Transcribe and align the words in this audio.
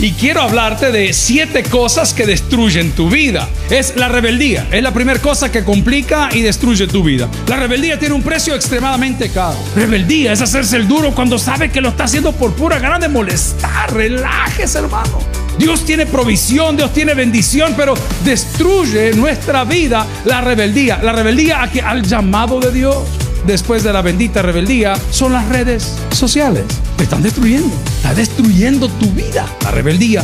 y 0.00 0.12
quiero 0.12 0.40
hablarte 0.40 0.90
de 0.90 1.12
siete 1.12 1.62
cosas 1.62 2.14
que 2.14 2.26
destruyen 2.26 2.92
tu 2.92 3.10
vida. 3.10 3.48
Es 3.68 3.96
la 3.96 4.08
rebeldía, 4.08 4.66
es 4.72 4.82
la 4.82 4.94
primera 4.94 5.20
cosa 5.20 5.52
que 5.52 5.62
complica 5.62 6.30
y 6.32 6.40
destruye 6.40 6.86
tu 6.86 7.02
vida. 7.02 7.28
La 7.46 7.56
rebeldía 7.56 7.98
tiene 7.98 8.14
un 8.14 8.22
precio 8.22 8.54
extremadamente 8.54 9.28
caro. 9.30 9.58
Rebeldía 9.76 10.32
es 10.32 10.40
hacerse 10.40 10.76
el 10.76 10.88
duro 10.88 11.14
cuando 11.14 11.38
sabe 11.38 11.70
que 11.70 11.80
lo 11.80 11.90
está 11.90 12.04
haciendo 12.04 12.32
por 12.32 12.54
pura 12.54 12.78
gana 12.78 12.98
de 12.98 13.08
molestar. 13.08 13.92
Relájese, 13.92 14.78
hermano. 14.78 15.18
Dios 15.58 15.84
tiene 15.84 16.06
provisión, 16.06 16.76
Dios 16.76 16.94
tiene 16.94 17.12
bendición, 17.12 17.74
pero 17.76 17.94
destruye 18.24 19.12
nuestra 19.12 19.64
vida 19.64 20.06
la 20.24 20.40
rebeldía. 20.40 20.98
La 21.02 21.12
rebeldía 21.12 21.60
al 21.60 22.02
llamado 22.02 22.58
de 22.60 22.72
Dios 22.72 23.19
después 23.46 23.82
de 23.82 23.92
la 23.92 24.02
bendita 24.02 24.42
rebeldía 24.42 24.94
son 25.10 25.32
las 25.32 25.48
redes 25.48 25.94
sociales. 26.10 26.64
Te 26.96 27.04
están 27.04 27.22
destruyendo. 27.22 27.74
Está 27.96 28.14
destruyendo 28.14 28.88
tu 28.88 29.10
vida. 29.12 29.46
La 29.62 29.70
rebeldía, 29.70 30.22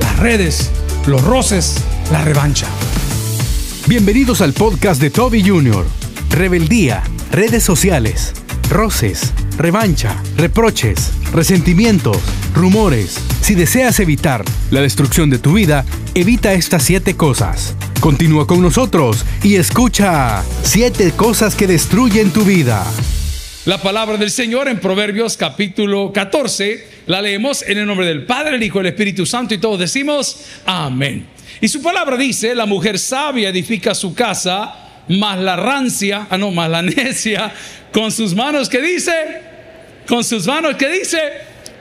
las 0.00 0.18
redes, 0.18 0.70
los 1.06 1.22
roces, 1.22 1.76
la 2.10 2.22
revancha. 2.22 2.66
Bienvenidos 3.86 4.40
al 4.40 4.52
podcast 4.52 5.00
de 5.00 5.10
Toby 5.10 5.46
Jr. 5.46 5.84
Rebeldía, 6.30 7.02
redes 7.30 7.62
sociales, 7.62 8.32
roces, 8.70 9.32
revancha, 9.58 10.16
reproches, 10.36 11.12
resentimientos, 11.32 12.18
rumores. 12.54 13.18
Si 13.40 13.54
deseas 13.54 14.00
evitar 14.00 14.44
la 14.70 14.80
destrucción 14.80 15.30
de 15.30 15.38
tu 15.38 15.52
vida, 15.52 15.84
evita 16.14 16.54
estas 16.54 16.82
siete 16.82 17.14
cosas. 17.14 17.74
Continúa 18.04 18.46
con 18.46 18.60
nosotros 18.60 19.24
y 19.42 19.56
escucha 19.56 20.44
siete 20.62 21.12
cosas 21.12 21.54
que 21.54 21.66
destruyen 21.66 22.34
tu 22.34 22.44
vida. 22.44 22.84
La 23.64 23.80
palabra 23.80 24.18
del 24.18 24.30
Señor 24.30 24.68
en 24.68 24.78
Proverbios 24.78 25.38
capítulo 25.38 26.12
14 26.12 26.86
la 27.06 27.22
leemos 27.22 27.62
en 27.62 27.78
el 27.78 27.86
nombre 27.86 28.04
del 28.04 28.26
Padre, 28.26 28.56
el 28.56 28.62
Hijo 28.62 28.80
el 28.80 28.88
Espíritu 28.88 29.24
Santo 29.24 29.54
y 29.54 29.58
todos 29.58 29.78
decimos 29.78 30.44
amén. 30.66 31.24
Y 31.62 31.68
su 31.68 31.80
palabra 31.80 32.18
dice, 32.18 32.54
la 32.54 32.66
mujer 32.66 32.98
sabia 32.98 33.48
edifica 33.48 33.94
su 33.94 34.12
casa, 34.12 34.74
más 35.08 35.38
la 35.38 35.56
rancia, 35.56 36.26
ah 36.28 36.36
no, 36.36 36.50
más 36.50 36.68
la 36.68 36.82
necia, 36.82 37.54
con 37.90 38.12
sus 38.12 38.34
manos, 38.34 38.68
¿qué 38.68 38.82
dice? 38.82 39.14
Con 40.06 40.22
sus 40.22 40.46
manos, 40.46 40.76
¿qué 40.76 40.90
dice? 40.90 41.18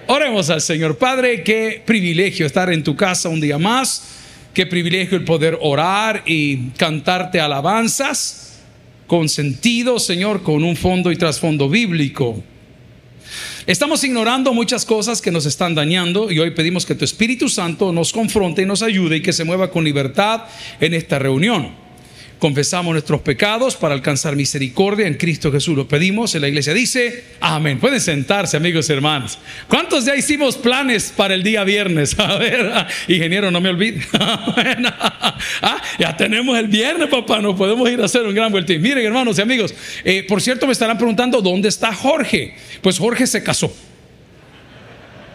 Oremos 0.07 0.49
al 0.49 0.61
Señor. 0.61 0.97
Padre, 0.97 1.43
qué 1.43 1.83
privilegio 1.85 2.45
estar 2.45 2.71
en 2.71 2.81
tu 2.81 2.95
casa 2.95 3.27
un 3.27 3.41
día 3.41 3.57
más. 3.57 4.22
Qué 4.53 4.67
privilegio 4.67 5.17
el 5.17 5.23
poder 5.23 5.57
orar 5.61 6.21
y 6.27 6.69
cantarte 6.77 7.39
alabanzas 7.39 8.59
con 9.07 9.27
sentido, 9.27 9.97
Señor, 9.97 10.43
con 10.43 10.63
un 10.63 10.75
fondo 10.75 11.11
y 11.11 11.15
trasfondo 11.15 11.67
bíblico. 11.67 12.43
Estamos 13.65 14.03
ignorando 14.03 14.53
muchas 14.53 14.85
cosas 14.85 15.21
que 15.21 15.31
nos 15.31 15.47
están 15.47 15.73
dañando 15.73 16.31
y 16.31 16.37
hoy 16.37 16.51
pedimos 16.51 16.85
que 16.85 16.93
tu 16.93 17.03
Espíritu 17.03 17.49
Santo 17.49 17.91
nos 17.91 18.11
confronte 18.11 18.61
y 18.61 18.65
nos 18.65 18.83
ayude 18.83 19.17
y 19.17 19.21
que 19.21 19.33
se 19.33 19.43
mueva 19.43 19.71
con 19.71 19.83
libertad 19.83 20.43
en 20.79 20.93
esta 20.93 21.17
reunión 21.17 21.82
confesamos 22.43 22.91
nuestros 22.91 23.21
pecados 23.21 23.77
para 23.77 23.93
alcanzar 23.93 24.35
misericordia 24.35 25.07
en 25.07 25.13
Cristo 25.13 25.49
Jesús. 25.49 25.77
Lo 25.77 25.87
pedimos, 25.87 26.35
en 26.35 26.41
la 26.41 26.49
iglesia 26.49 26.73
dice, 26.73 27.23
amén. 27.39 27.79
Pueden 27.79 28.01
sentarse, 28.01 28.57
amigos 28.57 28.89
y 28.89 28.91
hermanos. 28.91 29.39
¿Cuántos 29.69 30.03
ya 30.03 30.13
hicimos 30.13 30.57
planes 30.57 31.13
para 31.15 31.35
el 31.35 31.41
día 31.41 31.63
viernes? 31.63 32.13
A 32.19 32.35
ver, 32.35 32.69
ah, 32.73 32.85
ingeniero, 33.07 33.49
no 33.49 33.61
me 33.61 33.69
olvide. 33.69 34.01
Ah, 35.61 35.81
ya 35.97 36.17
tenemos 36.17 36.57
el 36.57 36.67
viernes, 36.67 37.07
papá, 37.07 37.39
no 37.39 37.55
podemos 37.55 37.89
ir 37.89 38.01
a 38.01 38.05
hacer 38.05 38.23
un 38.23 38.35
gran 38.35 38.51
vueltín. 38.51 38.81
Miren, 38.81 39.05
hermanos 39.05 39.37
y 39.37 39.41
amigos, 39.41 39.73
eh, 40.03 40.25
por 40.27 40.41
cierto, 40.41 40.65
me 40.65 40.73
estarán 40.73 40.97
preguntando, 40.97 41.41
¿dónde 41.41 41.69
está 41.69 41.93
Jorge? 41.93 42.55
Pues 42.81 42.99
Jorge 42.99 43.25
se 43.25 43.41
casó. 43.41 43.73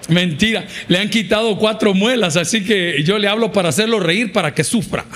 Mentira, 0.09 0.67
le 0.89 0.98
han 0.98 1.09
quitado 1.09 1.56
cuatro 1.56 1.95
muelas, 1.95 2.37
así 2.37 2.65
que 2.65 3.03
yo 3.03 3.19
le 3.19 3.28
hablo 3.28 3.50
para 3.53 3.70
hacerlo 3.70 3.98
reír, 3.98 4.31
para 4.33 4.53
que 4.53 4.65
sufra. 4.65 5.06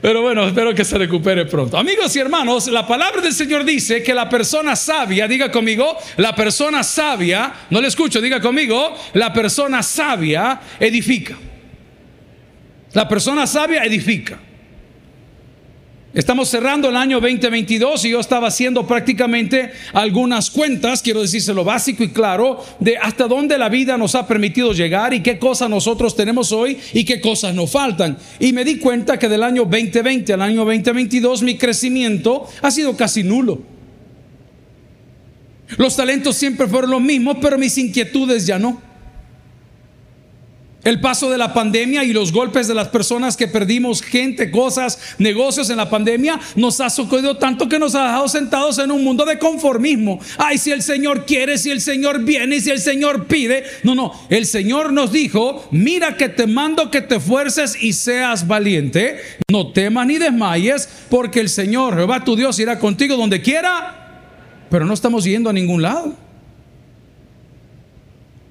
Pero 0.00 0.22
bueno, 0.22 0.46
espero 0.46 0.74
que 0.74 0.84
se 0.84 0.96
recupere 0.96 1.44
pronto. 1.44 1.76
Amigos 1.76 2.14
y 2.16 2.20
hermanos, 2.20 2.68
la 2.68 2.86
palabra 2.86 3.20
del 3.20 3.34
Señor 3.34 3.64
dice 3.64 4.02
que 4.02 4.14
la 4.14 4.28
persona 4.28 4.74
sabia, 4.74 5.28
diga 5.28 5.52
conmigo, 5.52 5.96
la 6.16 6.34
persona 6.34 6.82
sabia, 6.82 7.52
no 7.68 7.80
le 7.80 7.88
escucho, 7.88 8.20
diga 8.20 8.40
conmigo, 8.40 8.96
la 9.12 9.32
persona 9.32 9.82
sabia 9.82 10.60
edifica. 10.78 11.36
La 12.94 13.06
persona 13.06 13.46
sabia 13.46 13.84
edifica. 13.84 14.38
Estamos 16.12 16.48
cerrando 16.48 16.88
el 16.88 16.96
año 16.96 17.20
2022 17.20 18.04
y 18.04 18.10
yo 18.10 18.18
estaba 18.18 18.48
haciendo 18.48 18.84
prácticamente 18.84 19.70
algunas 19.92 20.50
cuentas, 20.50 21.02
quiero 21.02 21.22
decirse 21.22 21.52
básico 21.52 22.02
y 22.02 22.08
claro, 22.08 22.64
de 22.80 22.98
hasta 22.98 23.28
dónde 23.28 23.56
la 23.56 23.68
vida 23.68 23.96
nos 23.96 24.16
ha 24.16 24.26
permitido 24.26 24.72
llegar 24.72 25.14
y 25.14 25.22
qué 25.22 25.38
cosas 25.38 25.70
nosotros 25.70 26.16
tenemos 26.16 26.50
hoy 26.50 26.78
y 26.92 27.04
qué 27.04 27.20
cosas 27.20 27.54
nos 27.54 27.70
faltan. 27.70 28.18
Y 28.40 28.52
me 28.52 28.64
di 28.64 28.78
cuenta 28.78 29.20
que 29.20 29.28
del 29.28 29.44
año 29.44 29.62
2020 29.62 30.32
al 30.32 30.42
año 30.42 30.64
2022 30.64 31.42
mi 31.42 31.56
crecimiento 31.56 32.48
ha 32.60 32.72
sido 32.72 32.96
casi 32.96 33.22
nulo. 33.22 33.62
Los 35.76 35.94
talentos 35.94 36.36
siempre 36.36 36.66
fueron 36.66 36.90
los 36.90 37.00
mismos, 37.00 37.36
pero 37.40 37.56
mis 37.56 37.78
inquietudes 37.78 38.44
ya 38.46 38.58
no. 38.58 38.89
El 40.82 40.98
paso 40.98 41.30
de 41.30 41.36
la 41.36 41.52
pandemia 41.52 42.04
y 42.04 42.14
los 42.14 42.32
golpes 42.32 42.66
de 42.66 42.74
las 42.74 42.88
personas 42.88 43.36
que 43.36 43.46
perdimos 43.46 44.00
gente, 44.00 44.50
cosas, 44.50 44.98
negocios 45.18 45.68
en 45.68 45.76
la 45.76 45.90
pandemia 45.90 46.40
nos 46.56 46.80
ha 46.80 46.88
sacudido 46.88 47.36
tanto 47.36 47.68
que 47.68 47.78
nos 47.78 47.94
ha 47.94 48.04
dejado 48.04 48.28
sentados 48.28 48.78
en 48.78 48.90
un 48.90 49.04
mundo 49.04 49.26
de 49.26 49.38
conformismo. 49.38 50.20
Ay, 50.38 50.56
si 50.56 50.70
el 50.70 50.82
Señor 50.82 51.26
quiere, 51.26 51.58
si 51.58 51.70
el 51.70 51.82
Señor 51.82 52.24
viene, 52.24 52.60
si 52.60 52.70
el 52.70 52.80
Señor 52.80 53.26
pide. 53.26 53.62
No, 53.82 53.94
no, 53.94 54.12
el 54.30 54.46
Señor 54.46 54.90
nos 54.94 55.12
dijo, 55.12 55.68
mira 55.70 56.16
que 56.16 56.30
te 56.30 56.46
mando 56.46 56.90
que 56.90 57.02
te 57.02 57.16
esfuerces 57.16 57.76
y 57.78 57.92
seas 57.92 58.46
valiente. 58.46 59.20
No 59.50 59.72
temas 59.72 60.06
ni 60.06 60.16
desmayes, 60.16 60.88
porque 61.10 61.40
el 61.40 61.50
Señor, 61.50 61.94
Jehová 61.94 62.24
tu 62.24 62.36
Dios, 62.36 62.58
irá 62.58 62.78
contigo 62.78 63.16
donde 63.16 63.42
quiera. 63.42 63.96
Pero 64.70 64.86
no 64.86 64.94
estamos 64.94 65.24
yendo 65.24 65.50
a 65.50 65.52
ningún 65.52 65.82
lado. 65.82 66.29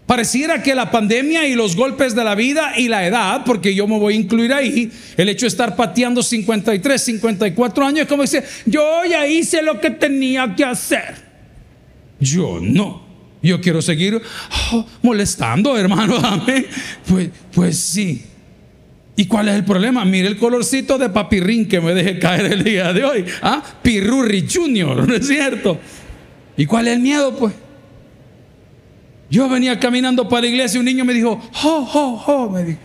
Pareciera 0.10 0.64
que 0.64 0.74
la 0.74 0.90
pandemia 0.90 1.48
y 1.48 1.54
los 1.54 1.76
golpes 1.76 2.16
de 2.16 2.24
la 2.24 2.34
vida 2.34 2.74
y 2.76 2.88
la 2.88 3.06
edad, 3.06 3.44
porque 3.46 3.76
yo 3.76 3.88
me 3.88 4.00
voy 4.00 4.16
a 4.16 4.18
incluir 4.18 4.52
ahí, 4.52 4.92
el 5.16 5.30
hecho 5.30 5.46
de 5.46 5.50
estar 5.50 5.76
pateando 5.76 6.24
53, 6.24 7.00
54 7.00 7.86
años, 7.86 8.00
es 8.02 8.08
como 8.08 8.24
dice, 8.24 8.44
yo 8.66 9.06
ya 9.08 9.28
hice 9.28 9.62
lo 9.62 9.80
que 9.80 9.92
tenía 9.92 10.56
que 10.56 10.66
hacer. 10.66 11.14
Yo 12.20 12.58
no. 12.60 13.04
Yo 13.44 13.62
quiero 13.62 13.84
seguir 13.84 14.20
oh, 14.72 14.88
molestando, 15.04 15.78
hermano. 15.78 16.20
Pues, 17.08 17.30
pues 17.54 17.78
sí. 17.78 18.24
¿Y 19.16 19.26
cuál 19.26 19.50
es 19.50 19.54
el 19.54 19.64
problema? 19.64 20.06
Mire 20.06 20.28
el 20.28 20.38
colorcito 20.38 20.98
de 20.98 21.10
papirrín 21.10 21.68
que 21.68 21.82
me 21.82 21.94
deje 21.94 22.18
caer 22.18 22.52
el 22.52 22.64
día 22.64 22.94
de 22.94 23.04
hoy. 23.04 23.26
¿Ah? 23.44 23.62
Pirurri 23.84 24.48
Junior, 24.52 25.08
¿no 25.08 25.14
es 25.14 25.28
cierto? 25.28 25.78
¿Y 26.58 26.66
cuál 26.66 26.88
es 26.88 26.96
el 26.96 27.00
miedo? 27.00 27.36
Pues 27.38 27.54
yo 29.30 29.48
venía 29.48 29.80
caminando 29.80 30.28
para 30.28 30.42
la 30.42 30.48
iglesia 30.48 30.78
y 30.78 30.80
un 30.80 30.86
niño 30.86 31.06
me 31.06 31.14
dijo, 31.14 31.40
jo, 31.54 31.86
jo, 31.86 32.18
jo, 32.18 32.50
me 32.50 32.64
dijo. 32.64 32.80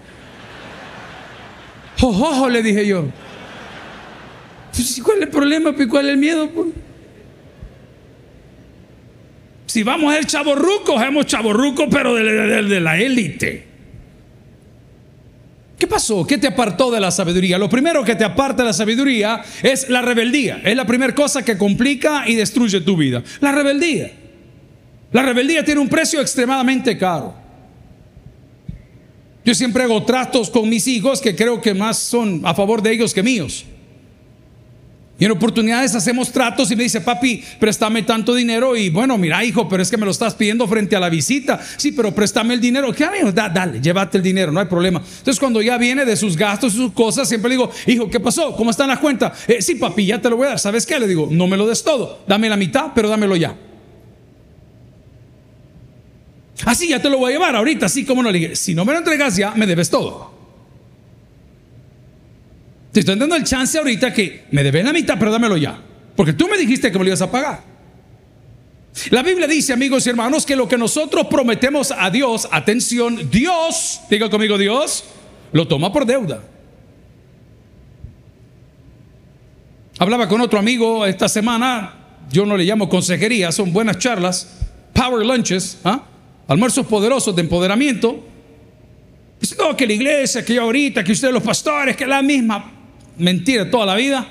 Jo, 1.99 2.13
jo, 2.13 2.49
le 2.51 2.63
dije 2.63 2.87
yo. 2.87 3.07
Pues, 4.73 5.01
¿Cuál 5.03 5.19
es 5.19 5.23
el 5.25 5.29
problema? 5.31 5.73
Pues, 5.73 5.89
¿Cuál 5.89 6.07
es 6.07 6.13
el 6.13 6.19
miedo? 6.19 6.51
Pues? 6.51 6.69
Si 9.67 9.83
vamos 9.83 10.13
a 10.13 10.17
ser 10.17 10.27
chaborrucos, 10.27 11.03
hemos 11.03 11.27
chaborrucos, 11.27 11.87
pero 11.91 12.15
de, 12.15 12.81
la 12.81 12.99
élite. 12.99 13.67
¿Qué 15.79 15.87
pasó? 15.87 16.27
¿Qué 16.27 16.39
te 16.39 16.47
apartó 16.47 16.91
de 16.91 17.01
la 17.01 17.11
sabiduría? 17.11 17.59
Lo 17.59 17.69
primero 17.69 18.05
que 18.05 18.15
te 18.15 18.25
aparta 18.25 18.63
de 18.63 18.69
la 18.69 18.73
sabiduría 18.73 19.43
es 19.63 19.89
la 19.89 20.03
rebeldía. 20.03 20.61
Es 20.65 20.77
la 20.77 20.87
primera 20.87 21.15
cosa 21.15 21.45
que 21.45 21.59
complica 21.59 22.25
y 22.29 22.37
destruye 22.37 22.83
tu 22.83 22.97
vida. 22.97 23.23
La 23.41 23.51
rebeldía. 23.51 24.13
La 25.15 25.23
rebeldía 25.23 25.65
tiene 25.65 25.81
un 25.81 25.89
precio 25.89 26.21
extremadamente 26.21 26.99
caro. 26.99 27.33
Yo 29.45 29.55
siempre 29.55 29.85
hago 29.85 30.03
tratos 30.03 30.51
con 30.51 30.69
mis 30.69 30.89
hijos 30.89 31.21
que 31.21 31.37
creo 31.37 31.61
que 31.61 31.73
más 31.73 31.99
son 31.99 32.41
a 32.43 32.53
favor 32.53 32.83
de 32.83 32.91
ellos 32.91 33.15
que 33.15 33.23
míos. 33.23 33.65
Y 35.17 35.25
en 35.25 35.31
oportunidades 35.31 35.95
hacemos 35.95 36.33
tratos 36.33 36.69
y 36.73 36.75
me 36.75 36.83
dice, 36.83 37.01
papi, 37.01 37.45
préstame 37.61 38.03
tanto 38.03 38.35
dinero. 38.35 38.75
Y 38.75 38.91
bueno, 38.91 39.17
mira, 39.17 39.45
hijo, 39.45 39.69
pero 39.69 39.85
es 39.85 39.89
que 39.89 39.97
me 39.97 40.05
lo 40.05 40.11
estás 40.11 40.35
pidiendo 40.35 40.67
frente 40.67 40.97
a 40.97 40.99
la 40.99 41.09
visita. 41.09 41.61
Sí, 41.77 41.93
pero 41.93 42.13
préstame 42.13 42.55
el 42.55 42.61
dinero. 42.61 42.93
¿Qué 42.93 43.05
amigo? 43.05 43.31
dale, 43.31 43.81
llévate 43.81 44.19
el 44.19 44.25
dinero, 44.25 44.51
no 44.51 44.59
hay 44.59 44.67
problema. 44.67 44.99
Entonces, 44.99 45.39
cuando 45.39 45.63
ya 45.63 45.79
viene 45.79 46.05
de 46.05 46.17
sus 46.17 46.37
gastos 46.37 46.75
y 46.75 46.79
sus 46.79 46.93
cosas, 46.93 47.29
siempre 47.29 47.51
le 47.51 47.55
digo, 47.55 47.71
hijo, 47.87 48.11
¿qué 48.11 48.19
pasó? 48.19 48.57
¿Cómo 48.57 48.73
está 48.73 48.85
la 48.85 48.99
cuenta? 48.99 49.33
Eh, 49.47 49.63
sí, 49.63 49.77
papi, 49.77 50.07
ya 50.07 50.21
te 50.21 50.29
lo 50.29 50.39
voy 50.39 50.47
a 50.47 50.49
dar. 50.49 50.59
¿Sabes 50.59 50.85
qué? 50.85 50.99
Le 50.99 51.07
digo, 51.07 51.29
no 51.31 51.47
me 51.47 51.57
lo 51.57 51.69
des 51.69 51.85
todo, 51.85 52.25
dame 52.27 52.49
la 52.49 52.57
mitad, 52.57 52.87
pero 52.93 53.09
dámelo 53.09 53.37
ya. 53.37 53.55
Así 56.65 56.89
ya 56.89 57.01
te 57.01 57.11
lo 57.11 57.19
voy 57.19 57.33
a 57.33 57.35
llevar 57.35 57.57
ahorita, 57.57 57.87
así 57.87 58.05
como 58.05 58.23
no 58.23 58.31
le 58.31 58.39
dije. 58.39 58.57
Si 58.57 58.75
no 58.75 58.85
me 58.85 58.93
lo 58.93 58.99
entregas 58.99 59.37
ya, 59.37 59.53
me 59.53 59.67
debes 59.67 59.91
todo. 59.91 60.33
Te 62.93 63.01
estoy 63.01 63.17
dando 63.17 63.35
el 63.35 63.43
chance 63.43 63.77
ahorita 63.77 64.13
que 64.13 64.45
me 64.53 64.63
debes 64.63 64.85
la 64.85 64.93
mitad, 64.93 65.17
pero 65.19 65.33
dámelo 65.33 65.57
ya. 65.57 65.83
Porque 66.15 66.33
tú 66.33 66.47
me 66.49 66.57
dijiste 66.57 66.93
que 66.93 66.99
me 66.99 67.05
lo 67.05 67.09
ibas 67.09 67.23
a 67.23 67.31
pagar. 67.31 67.75
La 69.11 69.25
Biblia 69.25 69.49
dice, 69.49 69.73
amigos 69.73 70.07
y 70.07 70.11
hermanos, 70.11 70.47
que 70.47 70.55
lo 70.55 70.69
que 70.69 70.79
nosotros 70.79 71.27
prometemos 71.27 71.91
a 71.91 72.09
Dios, 72.11 72.47
atención, 72.53 73.29
Dios, 73.29 74.01
diga 74.09 74.31
conmigo 74.31 74.57
Dios, 74.57 75.05
lo 75.51 75.67
toma 75.67 75.93
por 75.93 76.07
deuda. 76.07 76.41
Hablaba 79.99 80.29
con 80.29 80.41
otro 80.41 80.61
amigo 80.61 81.05
esta 81.07 81.29
semana, 81.29 81.95
yo 82.31 82.47
no 82.47 82.57
le 82.57 82.65
llamo 82.65 82.89
consejería, 82.89 83.51
son 83.51 83.73
buenas 83.73 83.99
charlas, 83.99 84.57
power 84.93 85.27
lunches, 85.27 85.79
¿ah? 85.85 86.05
Almuerzos 86.49 86.87
poderosos 86.87 87.35
de 87.35 87.43
empoderamiento. 87.43 88.25
Dice, 89.41 89.57
no, 89.59 89.77
que 89.77 89.87
la 89.87 89.93
iglesia, 89.93 90.45
que 90.45 90.55
yo 90.55 90.63
ahorita, 90.63 91.05
que 91.05 91.13
ustedes 91.13 91.35
los 91.35 91.43
pastores, 91.43 91.97
que 91.97 92.07
la 92.07 92.23
misma 92.23 92.73
mentira 93.17 93.71
toda 93.71 93.87
la 93.87 93.95
vida. 93.95 94.27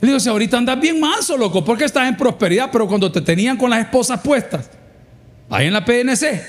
Le 0.00 0.08
digo, 0.08 0.20
si 0.20 0.28
ahorita 0.28 0.58
andas 0.58 0.80
bien 0.80 0.98
manso, 0.98 1.36
loco, 1.36 1.64
porque 1.64 1.84
estás 1.84 2.08
en 2.08 2.16
prosperidad, 2.16 2.70
pero 2.72 2.88
cuando 2.88 3.10
te 3.10 3.20
tenían 3.20 3.56
con 3.56 3.70
las 3.70 3.80
esposas 3.80 4.20
puestas, 4.20 4.68
ahí 5.48 5.66
en 5.66 5.72
la 5.72 5.84
PNC, 5.84 6.42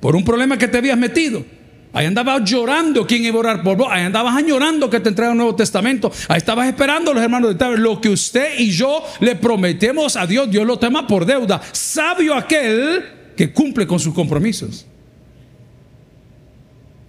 por 0.00 0.14
un 0.14 0.24
problema 0.24 0.56
que 0.56 0.68
te 0.68 0.78
habías 0.78 0.96
metido, 0.96 1.44
ahí 1.92 2.06
andabas 2.06 2.42
llorando 2.44 3.04
quién 3.04 3.24
iba 3.24 3.36
a 3.36 3.40
orar 3.40 3.62
por 3.64 3.76
vos, 3.76 3.88
ahí 3.90 4.04
andabas 4.04 4.36
añorando 4.36 4.88
que 4.88 5.00
te 5.00 5.08
entrega 5.08 5.32
un 5.32 5.38
Nuevo 5.38 5.56
Testamento, 5.56 6.12
ahí 6.28 6.38
estabas 6.38 6.68
esperando 6.68 7.12
los 7.12 7.22
hermanos 7.22 7.50
de 7.50 7.56
Tabor, 7.56 7.80
lo 7.80 8.00
que 8.00 8.10
usted 8.10 8.58
y 8.58 8.70
yo 8.70 9.02
le 9.18 9.34
prometemos 9.34 10.16
a 10.16 10.24
Dios, 10.26 10.48
Dios 10.48 10.64
lo 10.64 10.78
toma 10.78 11.06
por 11.06 11.26
deuda. 11.26 11.60
Sabio 11.72 12.34
aquel 12.34 13.23
que 13.36 13.52
cumple 13.52 13.86
con 13.86 13.98
sus 13.98 14.14
compromisos. 14.14 14.86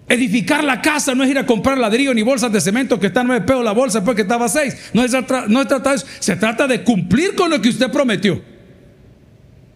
Edificar 0.07 0.63
la 0.63 0.81
casa 0.81 1.15
no 1.15 1.23
es 1.23 1.31
ir 1.31 1.37
a 1.39 1.45
comprar 1.45 1.77
ladrillo 1.77 2.13
ni 2.13 2.21
bolsas 2.21 2.51
de 2.51 2.61
cemento 2.61 2.99
que 2.99 3.07
está 3.07 3.23
nueve 3.23 3.45
pesos 3.45 3.63
la 3.63 3.71
bolsa 3.71 3.99
después 3.99 4.15
que 4.15 4.21
estaba 4.21 4.47
seis. 4.47 4.77
No 4.93 5.03
es, 5.03 5.11
no 5.47 5.61
es 5.61 5.67
tratar 5.67 5.93
de 5.93 5.95
eso. 5.95 6.07
Se 6.19 6.35
trata 6.35 6.67
de 6.67 6.83
cumplir 6.83 7.33
con 7.33 7.49
lo 7.49 7.59
que 7.61 7.69
usted 7.69 7.91
prometió. 7.91 8.54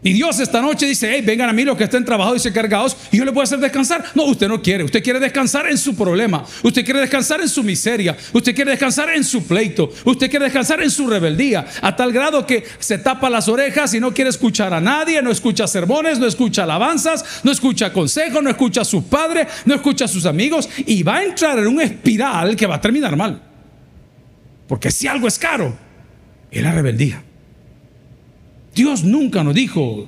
Y 0.02 0.14
Dios 0.14 0.40
esta 0.40 0.62
noche 0.62 0.86
dice, 0.86 1.12
hey, 1.14 1.22
vengan 1.26 1.50
a 1.50 1.54
mí 1.54 1.66
los 1.66 1.76
que 1.76 1.84
estén 1.84 2.06
trabajados 2.06 2.46
y 2.46 2.52
cargados 2.54 2.96
y 3.12 3.18
yo 3.18 3.26
les 3.26 3.34
voy 3.34 3.42
a 3.42 3.44
hacer 3.44 3.60
descansar. 3.60 4.06
No, 4.16 4.24
usted 4.24 4.48
no 4.48 4.62
quiere. 4.62 4.86
Usted 4.86 5.04
quiere 5.04 5.20
descansar 5.20 5.68
en 5.68 5.78
su 5.78 5.94
problema. 5.94 6.46
Usted 6.64 6.86
quiere 6.86 7.02
descansar 7.02 7.42
en 7.42 7.50
su 7.50 7.64
miseria. 7.64 8.16
Usted 8.32 8.56
quiere 8.56 8.72
descansar 8.72 9.10
en 9.10 9.26
su 9.26 9.46
pleito. 9.46 9.92
Usted 10.06 10.30
quiere 10.30 10.46
descansar 10.46 10.82
en 10.82 10.90
su 10.90 11.06
rebeldía. 11.06 11.66
A 11.82 11.98
tal 11.98 12.14
grado 12.14 12.48
que 12.48 12.64
se 12.80 12.98
tapa 13.00 13.30
las 13.30 13.50
orejas 13.50 13.94
y 13.94 14.00
no 14.00 14.14
quiere 14.14 14.30
escuchar 14.30 14.74
a 14.74 14.80
nadie. 14.80 15.22
No 15.22 15.32
escucha 15.32 15.68
sermones, 15.68 16.18
no 16.18 16.28
escucha 16.28 16.64
alabanzas, 16.64 17.42
no 17.44 17.52
escucha 17.52 17.92
consejos, 17.92 18.42
no 18.42 18.50
escucha 18.50 18.82
a 18.82 18.86
su 18.86 19.04
padre, 19.10 19.48
no 19.66 19.76
escucha 19.76 20.06
a 20.06 20.08
sus 20.08 20.26
amigos. 20.26 20.70
Y 20.86 21.04
va 21.04 21.18
a 21.18 21.24
entrar 21.26 21.60
en 21.60 21.68
un 21.68 21.82
espiral 21.82 22.56
que 22.56 22.68
va 22.68 22.76
a 22.76 22.82
terminar 22.82 23.18
mal. 23.18 23.42
Porque 24.66 24.92
si 24.92 25.08
algo 25.08 25.28
es 25.28 25.38
caro, 25.38 25.78
es 26.50 26.64
la 26.64 26.72
rebeldía. 26.72 27.24
Dios 28.80 29.04
nunca 29.04 29.44
nos 29.44 29.54
dijo, 29.54 30.08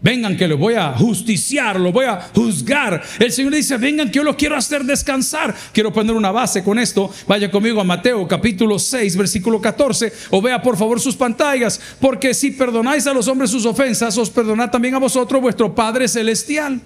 vengan 0.00 0.36
que 0.36 0.46
los 0.46 0.60
voy 0.60 0.74
a 0.74 0.92
justiciar, 0.92 1.80
los 1.80 1.92
voy 1.92 2.04
a 2.04 2.20
juzgar. 2.32 3.02
El 3.18 3.32
Señor 3.32 3.52
dice, 3.52 3.78
vengan 3.78 4.12
que 4.12 4.18
yo 4.18 4.22
los 4.22 4.36
quiero 4.36 4.54
hacer 4.54 4.84
descansar. 4.84 5.52
Quiero 5.72 5.92
poner 5.92 6.14
una 6.14 6.30
base 6.30 6.62
con 6.62 6.78
esto. 6.78 7.12
Vaya 7.26 7.50
conmigo 7.50 7.80
a 7.80 7.84
Mateo 7.84 8.28
capítulo 8.28 8.78
6, 8.78 9.16
versículo 9.16 9.60
14. 9.60 10.12
O 10.30 10.40
vea 10.40 10.62
por 10.62 10.76
favor 10.76 11.00
sus 11.00 11.16
pantallas. 11.16 11.80
Porque 12.00 12.32
si 12.32 12.52
perdonáis 12.52 13.08
a 13.08 13.12
los 13.12 13.26
hombres 13.26 13.50
sus 13.50 13.66
ofensas, 13.66 14.16
os 14.16 14.30
perdonad 14.30 14.70
también 14.70 14.94
a 14.94 14.98
vosotros 14.98 15.42
vuestro 15.42 15.74
Padre 15.74 16.06
Celestial. 16.06 16.80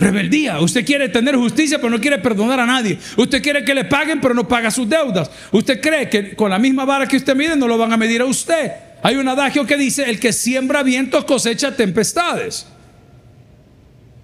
Rebeldía. 0.00 0.60
Usted 0.60 0.84
quiere 0.84 1.08
tener 1.08 1.36
justicia, 1.36 1.78
pero 1.78 1.90
no 1.90 2.00
quiere 2.00 2.18
perdonar 2.18 2.58
a 2.58 2.66
nadie. 2.66 2.98
Usted 3.16 3.40
quiere 3.40 3.64
que 3.64 3.76
le 3.76 3.84
paguen, 3.84 4.20
pero 4.20 4.34
no 4.34 4.48
paga 4.48 4.72
sus 4.72 4.88
deudas. 4.88 5.30
Usted 5.52 5.80
cree 5.80 6.08
que 6.08 6.34
con 6.34 6.50
la 6.50 6.58
misma 6.58 6.84
vara 6.84 7.06
que 7.06 7.16
usted 7.16 7.36
mide 7.36 7.54
no 7.54 7.68
lo 7.68 7.78
van 7.78 7.92
a 7.92 7.96
medir 7.96 8.22
a 8.22 8.24
usted. 8.24 8.87
Hay 9.02 9.16
un 9.16 9.28
adagio 9.28 9.66
que 9.66 9.76
dice, 9.76 10.08
el 10.10 10.18
que 10.18 10.32
siembra 10.32 10.82
vientos 10.82 11.24
cosecha 11.24 11.76
tempestades. 11.76 12.66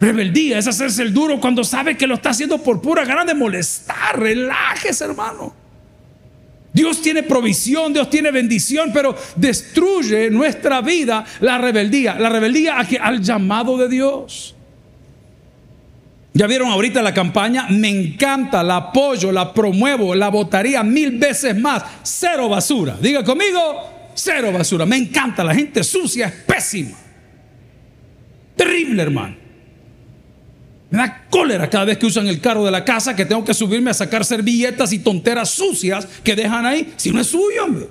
Rebeldía 0.01 0.59
es 0.59 0.67
hacerse 0.67 1.03
el 1.03 1.15
duro 1.15 1.41
cuando 1.41 1.65
sabe 1.65 1.97
que 1.97 2.07
lo 2.07 2.15
está 2.15 2.31
haciendo 2.31 2.59
por 2.59 2.83
pura 2.83 3.05
gana 3.05 3.25
de 3.25 3.35
molestar. 3.35 4.19
Relájese, 4.19 5.05
hermano. 5.05 5.55
Dios 6.73 7.01
tiene 7.01 7.23
provisión, 7.23 7.93
Dios 7.93 8.11
tiene 8.11 8.33
bendición, 8.33 8.91
pero 8.93 9.17
destruye 9.37 10.29
nuestra 10.29 10.81
vida 10.81 11.25
la 11.41 11.57
rebeldía. 11.57 12.19
La 12.19 12.29
rebeldía 12.29 12.77
al 13.01 13.23
llamado 13.23 13.79
de 13.79 13.89
Dios. 13.89 14.57
Ya 16.33 16.49
vieron 16.49 16.69
ahorita 16.69 17.01
la 17.01 17.15
campaña, 17.15 17.69
me 17.71 17.89
encanta, 17.89 18.65
la 18.65 18.77
apoyo, 18.77 19.31
la 19.31 19.55
promuevo, 19.55 20.17
la 20.17 20.31
votaría 20.31 20.83
mil 20.83 21.13
veces 21.13 21.57
más. 21.57 21.85
Cero 22.03 22.49
basura. 22.49 22.97
Diga 23.01 23.23
conmigo, 23.23 23.94
cero 24.15 24.53
basura. 24.53 24.87
Me 24.87 24.97
encanta, 24.97 25.45
la 25.45 25.55
gente 25.55 25.83
sucia 25.85 26.27
es 26.27 26.33
pésima. 26.33 26.97
Terrible, 28.57 29.03
hermano. 29.03 29.37
Me 30.91 30.99
da 30.99 31.27
cólera 31.29 31.69
cada 31.69 31.87
vez 31.87 31.99
que 31.99 32.07
usan 32.07 32.29
el 32.29 32.41
carro 32.41 32.65
de 32.65 32.71
la 32.71 32.85
casa 32.85 33.17
que 33.17 33.25
tengo 33.25 33.45
que 33.45 33.53
subirme 33.53 33.91
a 33.91 33.95
sacar 33.95 34.25
servilletas 34.25 34.93
y 34.93 35.01
tonteras 35.01 35.51
sucias 35.51 36.07
que 36.23 36.37
dejan 36.37 36.65
ahí, 36.67 36.93
si 36.97 37.11
no 37.11 37.21
es 37.21 37.27
suyo, 37.27 37.65
hombre. 37.65 37.89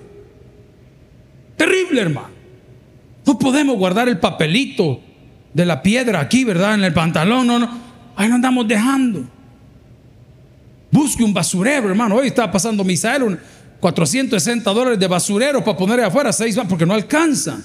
Terrible, 1.58 2.02
hermano. 2.02 2.30
No 3.26 3.38
podemos 3.38 3.78
guardar 3.78 4.08
el 4.08 4.20
papelito 4.20 5.02
de 5.54 5.66
la 5.66 5.82
piedra 5.82 6.20
aquí, 6.20 6.44
¿verdad? 6.44 6.76
En 6.76 6.84
el 6.84 6.94
pantalón, 6.94 7.48
no, 7.48 7.60
no. 7.60 7.80
Ahí 8.16 8.28
lo 8.28 8.36
andamos 8.36 8.68
dejando. 8.68 9.28
Busque 10.92 11.24
un 11.24 11.34
basurero, 11.34 11.90
hermano. 11.90 12.16
Hoy 12.16 12.28
está 12.28 12.52
pasando 12.52 12.84
Misael 12.84 13.40
460 13.84 14.72
dólares 14.72 14.98
de 14.98 15.08
basurero 15.08 15.62
para 15.62 15.76
poner 15.76 16.00
afuera, 16.00 16.32
seis 16.32 16.58
porque 16.70 16.86
no 16.86 16.94
alcanza. 16.94 17.60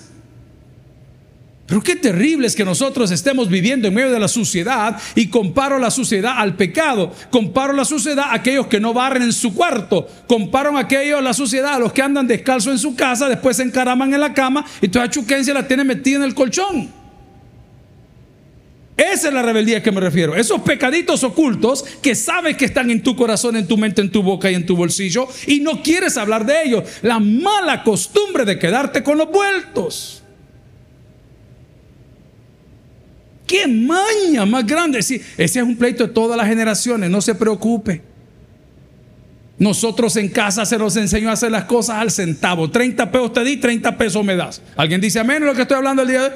Pero 1.64 1.80
qué 1.80 1.94
terrible 1.94 2.48
es 2.48 2.56
que 2.56 2.64
nosotros 2.64 3.12
estemos 3.12 3.48
viviendo 3.48 3.86
en 3.86 3.94
medio 3.94 4.10
de 4.10 4.18
la 4.18 4.26
suciedad 4.26 5.00
y 5.14 5.28
comparo 5.28 5.78
la 5.78 5.92
suciedad 5.92 6.32
al 6.36 6.56
pecado. 6.56 7.12
Comparo 7.30 7.72
la 7.72 7.84
suciedad 7.84 8.30
a 8.30 8.34
aquellos 8.34 8.66
que 8.66 8.80
no 8.80 8.92
barren 8.92 9.22
en 9.22 9.32
su 9.32 9.54
cuarto. 9.54 10.08
Comparo 10.26 10.76
a 10.76 10.80
aquellos, 10.80 11.22
la 11.22 11.34
suciedad, 11.34 11.74
a 11.74 11.78
los 11.78 11.92
que 11.92 12.02
andan 12.02 12.26
descalzo 12.26 12.72
en 12.72 12.78
su 12.78 12.96
casa, 12.96 13.28
después 13.28 13.58
se 13.58 13.62
encaraman 13.62 14.12
en 14.12 14.20
la 14.20 14.34
cama 14.34 14.64
y 14.80 14.88
toda 14.88 15.08
chuquencia 15.08 15.54
la 15.54 15.68
tiene 15.68 15.84
metida 15.84 16.16
en 16.16 16.24
el 16.24 16.34
colchón. 16.34 16.97
Esa 18.98 19.28
es 19.28 19.34
la 19.34 19.42
rebeldía 19.42 19.78
a 19.78 19.82
que 19.82 19.92
me 19.92 20.00
refiero. 20.00 20.34
Esos 20.34 20.60
pecaditos 20.62 21.22
ocultos 21.22 21.84
que 22.02 22.16
sabes 22.16 22.56
que 22.56 22.64
están 22.64 22.90
en 22.90 23.00
tu 23.00 23.14
corazón, 23.14 23.54
en 23.54 23.68
tu 23.68 23.78
mente, 23.78 24.00
en 24.00 24.10
tu 24.10 24.24
boca 24.24 24.50
y 24.50 24.56
en 24.56 24.66
tu 24.66 24.74
bolsillo 24.74 25.28
y 25.46 25.60
no 25.60 25.84
quieres 25.84 26.16
hablar 26.16 26.44
de 26.44 26.64
ellos. 26.64 26.82
La 27.02 27.20
mala 27.20 27.84
costumbre 27.84 28.44
de 28.44 28.58
quedarte 28.58 29.04
con 29.04 29.16
los 29.16 29.30
vueltos. 29.30 30.24
¡Qué 33.46 33.68
maña 33.68 34.44
más 34.44 34.66
grande! 34.66 35.00
Sí, 35.00 35.22
ese 35.36 35.60
es 35.60 35.64
un 35.64 35.76
pleito 35.76 36.08
de 36.08 36.12
todas 36.12 36.36
las 36.36 36.48
generaciones, 36.48 37.08
no 37.08 37.20
se 37.20 37.36
preocupe. 37.36 38.02
Nosotros 39.58 40.16
en 40.16 40.28
casa 40.28 40.66
se 40.66 40.76
nos 40.76 40.96
enseñó 40.96 41.30
a 41.30 41.32
hacer 41.32 41.52
las 41.52 41.64
cosas 41.64 41.96
al 41.96 42.10
centavo. 42.10 42.68
30 42.68 43.12
pesos 43.12 43.32
te 43.32 43.44
di, 43.44 43.58
30 43.58 43.96
pesos 43.96 44.24
me 44.24 44.34
das. 44.34 44.60
¿Alguien 44.76 45.00
dice 45.00 45.20
amén 45.20 45.46
lo 45.46 45.54
que 45.54 45.62
estoy 45.62 45.76
hablando 45.76 46.02
el 46.02 46.08
día 46.08 46.20
de 46.22 46.26
hoy? 46.26 46.32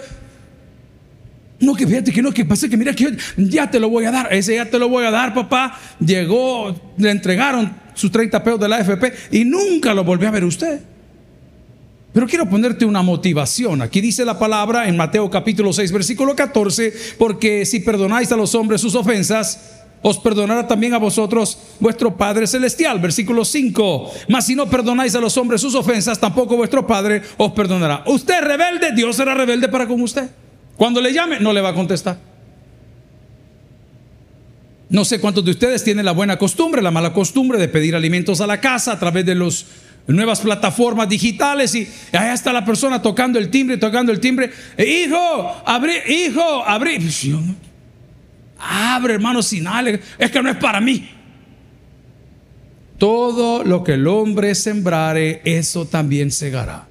No, 1.63 1.77
que 1.77 1.87
fíjate 1.87 2.11
que 2.13 2.21
no, 2.21 2.33
que 2.33 2.45
pasa 2.45 2.69
que 2.69 2.77
mira 2.77 2.93
que 2.93 3.17
ya 3.37 3.71
te 3.71 3.79
lo 3.79 3.89
voy 3.89 4.05
a 4.05 4.11
dar. 4.11 4.33
Ese 4.33 4.57
ya 4.57 4.65
te 4.67 4.81
lo 4.81 4.89
voy 4.89 5.05
a 5.05 5.13
dar, 5.13 5.33
papá. 5.33 5.79
Llegó, 6.05 6.75
le 6.99 7.11
entregaron 7.11 7.73
sus 7.95 8.11
30 8.11 8.43
pesos 8.43 8.59
de 8.59 8.69
la 8.69 8.77
AFP 8.79 9.13
y 9.31 9.45
nunca 9.45 9.95
lo 9.95 10.03
volvió 10.03 10.27
a 10.27 10.33
ver 10.33 10.45
usted. 10.45 10.81
Pero 12.13 12.27
quiero 12.27 12.51
ponerte 12.51 12.85
una 12.85 13.03
motivación. 13.03 13.81
Aquí 13.81 14.01
dice 14.01 14.25
la 14.25 14.41
palabra 14.41 14.89
en 14.89 14.97
Mateo 14.97 15.31
capítulo 15.31 15.73
6, 15.73 15.93
versículo 15.93 16.35
14, 16.35 16.93
porque 17.17 17.65
si 17.65 17.79
perdonáis 17.79 18.33
a 18.33 18.37
los 18.37 18.57
hombres 18.57 18.81
sus 18.81 18.97
ofensas, 18.97 19.85
os 20.03 20.19
perdonará 20.19 20.67
también 20.67 20.95
a 20.95 20.99
vosotros 20.99 21.57
vuestro 21.79 22.17
Padre 22.17 22.49
Celestial. 22.49 22.99
Versículo 22.99 23.45
5. 23.45 24.11
Mas 24.29 24.47
si 24.47 24.57
no 24.57 24.69
perdonáis 24.69 25.15
a 25.15 25.21
los 25.21 25.37
hombres 25.37 25.61
sus 25.61 25.77
ofensas, 25.77 26.19
tampoco 26.19 26.57
vuestro 26.57 26.85
Padre 26.89 27.23
os 27.37 27.53
perdonará. 27.53 28.03
Usted 28.07 28.41
rebelde, 28.41 28.91
Dios 28.97 29.15
será 29.15 29.33
rebelde 29.33 29.69
para 29.69 29.87
con 29.87 30.03
usted. 30.03 30.29
Cuando 30.83 31.01
le 31.01 31.13
llame, 31.13 31.39
no 31.39 31.53
le 31.53 31.61
va 31.61 31.69
a 31.69 31.75
contestar. 31.75 32.19
No 34.89 35.05
sé 35.05 35.21
cuántos 35.21 35.45
de 35.45 35.53
ustedes 35.53 35.85
tienen 35.85 36.05
la 36.05 36.11
buena 36.11 36.37
costumbre, 36.39 36.83
la 36.83 36.91
mala 36.91 37.13
costumbre 37.13 37.57
de 37.57 37.69
pedir 37.69 37.95
alimentos 37.95 38.41
a 38.41 38.49
la 38.49 38.61
casa 38.61 38.91
a 38.91 38.99
través 38.99 39.25
de 39.25 39.37
las 39.37 39.65
nuevas 40.09 40.41
plataformas 40.41 41.09
digitales 41.09 41.73
y 41.77 41.87
allá 42.11 42.35
está 42.35 42.53
la 42.53 42.65
persona 42.65 43.01
tocando 43.01 43.39
el 43.39 43.49
timbre, 43.49 43.77
tocando 43.77 44.11
el 44.11 44.19
timbre. 44.19 44.51
Eh, 44.77 45.07
hijo, 45.07 45.63
abre, 45.65 46.03
hijo, 46.13 46.65
abre. 46.67 46.99
Pues 46.99 47.29
abre, 48.59 49.15
hermano, 49.15 49.41
sin 49.41 49.65
Es 50.19 50.33
que 50.33 50.43
no 50.43 50.51
es 50.51 50.57
para 50.57 50.81
mí. 50.81 51.09
Todo 52.99 53.63
lo 53.63 53.85
que 53.85 53.93
el 53.93 54.09
hombre 54.09 54.57
sembrare, 54.57 55.43
eso 55.45 55.87
también 55.87 56.33
segará. 56.33 56.89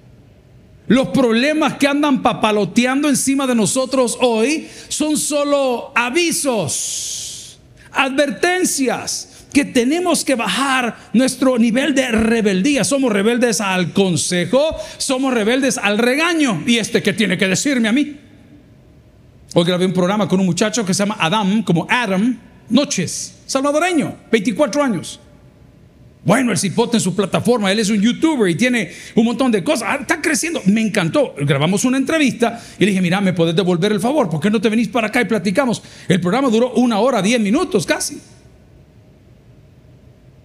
Los 0.92 1.08
problemas 1.08 1.76
que 1.76 1.88
andan 1.88 2.22
papaloteando 2.22 3.08
encima 3.08 3.48
de 3.48 3.56
nosotros 3.56 4.18
hoy 4.20 4.68
son 4.90 5.16
solo 5.16 5.94
avisos, 5.96 7.58
advertencias 7.94 9.46
que 9.54 9.64
tenemos 9.64 10.26
que 10.26 10.36
bajar 10.36 10.98
nuestro 11.14 11.58
nivel 11.58 11.96
de 11.96 12.12
rebeldía. 12.12 12.84
Somos 12.84 13.10
rebeldes 13.10 13.62
al 13.62 13.94
consejo, 13.94 14.76
somos 14.98 15.34
rebeldes 15.34 15.78
al 15.78 15.98
regaño. 15.98 16.62
¿Y 16.68 16.78
este 16.78 17.02
qué 17.02 17.14
tiene 17.14 17.38
que 17.38 17.48
decirme 17.48 17.88
a 17.88 17.94
mí? 17.94 18.18
Hoy 19.54 19.64
grabé 19.64 19.86
un 19.86 19.94
programa 19.94 20.28
con 20.28 20.42
un 20.42 20.46
muchacho 20.46 20.86
que 20.86 20.94
se 20.94 21.04
llama 21.04 21.16
Adam, 21.22 21.64
como 21.64 21.88
Adam, 21.90 22.38
Noches, 22.68 23.36
salvadoreño, 23.46 24.18
24 24.30 24.84
años. 24.84 25.22
Bueno, 26.24 26.52
el 26.52 26.58
cipote 26.60 26.98
en 26.98 27.02
su 27.02 27.16
plataforma, 27.16 27.72
él 27.72 27.80
es 27.80 27.90
un 27.90 28.00
youtuber 28.00 28.48
y 28.50 28.56
tiene 28.56 28.92
un 29.16 29.26
montón 29.26 29.52
de 29.52 29.64
cosas. 29.64 29.90
Ah, 29.92 29.98
está 30.02 30.22
creciendo. 30.22 30.62
Me 30.66 30.82
encantó. 30.82 31.34
Grabamos 31.40 31.84
una 31.84 31.98
entrevista 31.98 32.62
y 32.78 32.86
le 32.86 32.92
dije, 32.92 33.02
mira, 33.02 33.20
¿me 33.22 33.34
puedes 33.34 33.56
devolver 33.56 33.92
el 33.92 34.00
favor? 34.00 34.30
¿Por 34.30 34.40
qué 34.40 34.52
no 34.52 34.62
te 34.62 34.70
venís 34.70 34.88
para 34.88 35.08
acá 35.08 35.22
y 35.22 35.26
platicamos? 35.26 35.82
El 36.08 36.22
programa 36.22 36.50
duró 36.50 36.74
una 36.74 37.00
hora, 37.00 37.24
diez 37.24 37.40
minutos 37.40 37.88
casi. 37.88 38.20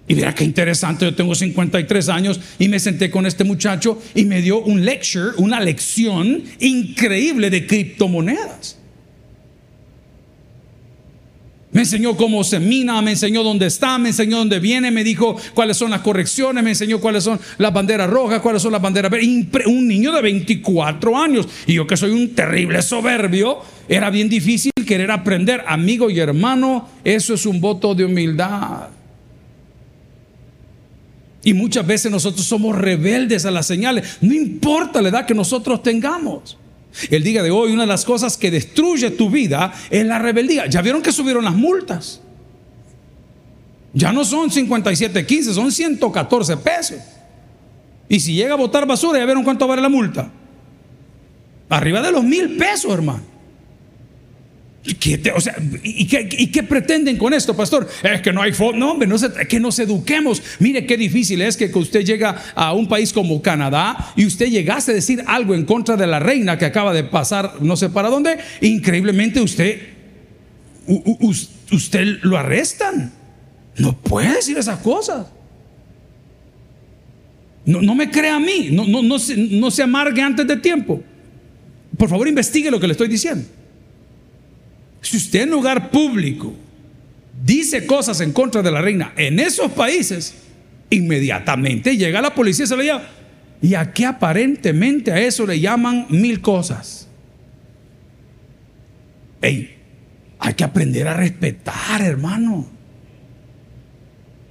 Y 0.08 0.14
mira 0.14 0.34
qué 0.34 0.44
interesante, 0.44 1.04
yo 1.04 1.14
tengo 1.14 1.34
53 1.34 2.08
años 2.08 2.40
y 2.60 2.68
me 2.68 2.78
senté 2.78 3.10
con 3.10 3.26
este 3.26 3.42
muchacho 3.42 4.00
y 4.14 4.24
me 4.24 4.40
dio 4.40 4.60
un 4.60 4.84
lecture, 4.84 5.30
una 5.36 5.60
lección 5.60 6.44
increíble 6.60 7.50
de 7.50 7.66
criptomonedas. 7.66 8.78
Me 11.76 11.82
enseñó 11.82 12.16
cómo 12.16 12.42
se 12.42 12.58
mina, 12.58 13.02
me 13.02 13.10
enseñó 13.10 13.42
dónde 13.42 13.66
está, 13.66 13.98
me 13.98 14.08
enseñó 14.08 14.38
dónde 14.38 14.60
viene, 14.60 14.90
me 14.90 15.04
dijo 15.04 15.36
cuáles 15.52 15.76
son 15.76 15.90
las 15.90 16.00
correcciones, 16.00 16.64
me 16.64 16.70
enseñó 16.70 17.00
cuáles 17.00 17.22
son 17.22 17.38
las 17.58 17.70
banderas 17.70 18.08
rojas, 18.08 18.40
cuáles 18.40 18.62
son 18.62 18.72
las 18.72 18.80
banderas 18.80 19.10
verdes. 19.10 19.28
Un 19.66 19.86
niño 19.86 20.10
de 20.10 20.22
24 20.22 21.18
años. 21.18 21.46
Y 21.66 21.74
yo 21.74 21.86
que 21.86 21.98
soy 21.98 22.12
un 22.12 22.34
terrible 22.34 22.80
soberbio, 22.80 23.58
era 23.90 24.08
bien 24.08 24.30
difícil 24.30 24.72
querer 24.86 25.10
aprender. 25.10 25.64
Amigo 25.66 26.08
y 26.08 26.18
hermano, 26.18 26.88
eso 27.04 27.34
es 27.34 27.44
un 27.44 27.60
voto 27.60 27.94
de 27.94 28.06
humildad. 28.06 28.88
Y 31.44 31.52
muchas 31.52 31.86
veces 31.86 32.10
nosotros 32.10 32.46
somos 32.46 32.74
rebeldes 32.74 33.44
a 33.44 33.50
las 33.50 33.66
señales, 33.66 34.16
no 34.22 34.32
importa 34.32 35.02
la 35.02 35.10
edad 35.10 35.26
que 35.26 35.34
nosotros 35.34 35.82
tengamos. 35.82 36.56
El 37.10 37.22
día 37.22 37.42
de 37.42 37.50
hoy 37.50 37.72
una 37.72 37.82
de 37.82 37.88
las 37.88 38.04
cosas 38.04 38.36
que 38.36 38.50
destruye 38.50 39.10
tu 39.10 39.30
vida 39.30 39.72
es 39.90 40.04
la 40.04 40.18
rebeldía. 40.18 40.66
Ya 40.66 40.82
vieron 40.82 41.02
que 41.02 41.12
subieron 41.12 41.44
las 41.44 41.54
multas. 41.54 42.20
Ya 43.92 44.12
no 44.12 44.24
son 44.24 44.50
57.15, 44.50 45.54
son 45.54 45.72
114 45.72 46.56
pesos. 46.58 46.98
Y 48.08 48.20
si 48.20 48.34
llega 48.34 48.54
a 48.54 48.56
botar 48.56 48.86
basura, 48.86 49.18
ya 49.18 49.24
vieron 49.24 49.42
cuánto 49.42 49.66
vale 49.66 49.82
la 49.82 49.88
multa. 49.88 50.30
Arriba 51.68 52.00
de 52.02 52.12
los 52.12 52.22
mil 52.22 52.56
pesos, 52.56 52.92
hermano. 52.92 53.35
¿Qué 54.94 55.20
o 55.34 55.40
sea, 55.40 55.56
¿y, 55.82 56.06
qué, 56.06 56.62
pretenden 56.62 57.16
con 57.16 57.34
esto, 57.34 57.56
pastor? 57.56 57.88
Es 58.02 58.20
que 58.22 58.32
no 58.32 58.42
hay 58.42 58.52
no, 58.74 58.92
hombre, 58.92 59.08
no 59.08 59.16
que 59.48 59.58
nos 59.58 59.78
eduquemos. 59.78 60.42
Mire 60.60 60.86
qué 60.86 60.96
difícil 60.96 61.42
es 61.42 61.56
que 61.56 61.66
usted 61.66 62.04
llega 62.04 62.42
a 62.54 62.72
un 62.72 62.88
país 62.88 63.12
como 63.12 63.42
Canadá 63.42 64.12
y 64.14 64.26
usted 64.26 64.46
llegase 64.46 64.92
a 64.92 64.94
decir 64.94 65.24
algo 65.26 65.54
en 65.54 65.64
contra 65.64 65.96
de 65.96 66.06
la 66.06 66.20
reina 66.20 66.56
que 66.58 66.64
acaba 66.64 66.92
de 66.92 67.04
pasar, 67.04 67.54
no 67.60 67.76
sé 67.76 67.88
para 67.88 68.08
dónde, 68.08 68.38
increíblemente 68.60 69.40
usted, 69.40 69.80
usted 71.72 72.18
lo 72.22 72.36
arrestan. 72.36 73.12
No 73.78 73.98
puede 74.00 74.34
decir 74.34 74.56
esas 74.56 74.78
cosas. 74.78 75.26
No, 77.64 77.82
no 77.82 77.94
me 77.94 78.10
crea 78.10 78.36
a 78.36 78.40
mí, 78.40 78.68
no, 78.70 78.86
no, 78.86 79.02
no, 79.02 79.18
se, 79.18 79.36
no 79.36 79.70
se 79.70 79.82
amargue 79.82 80.22
antes 80.22 80.46
de 80.46 80.56
tiempo. 80.56 81.02
Por 81.98 82.08
favor, 82.08 82.28
investigue 82.28 82.70
lo 82.70 82.78
que 82.78 82.86
le 82.86 82.92
estoy 82.92 83.08
diciendo. 83.08 83.44
Si 85.06 85.16
usted 85.16 85.42
en 85.42 85.50
lugar 85.50 85.92
público 85.92 86.52
dice 87.44 87.86
cosas 87.86 88.20
en 88.20 88.32
contra 88.32 88.60
de 88.60 88.72
la 88.72 88.82
reina 88.82 89.12
en 89.16 89.38
esos 89.38 89.70
países, 89.70 90.34
inmediatamente 90.90 91.96
llega 91.96 92.20
la 92.20 92.34
policía 92.34 92.64
y 92.64 92.66
se 92.66 92.76
lo 92.76 92.82
lleva. 92.82 93.08
Y 93.62 93.74
aquí 93.74 94.02
aparentemente 94.02 95.12
a 95.12 95.20
eso 95.20 95.46
le 95.46 95.60
llaman 95.60 96.06
mil 96.08 96.40
cosas. 96.40 97.06
Hay 99.40 100.54
que 100.56 100.64
aprender 100.64 101.06
a 101.06 101.14
respetar, 101.14 102.02
hermano. 102.02 102.66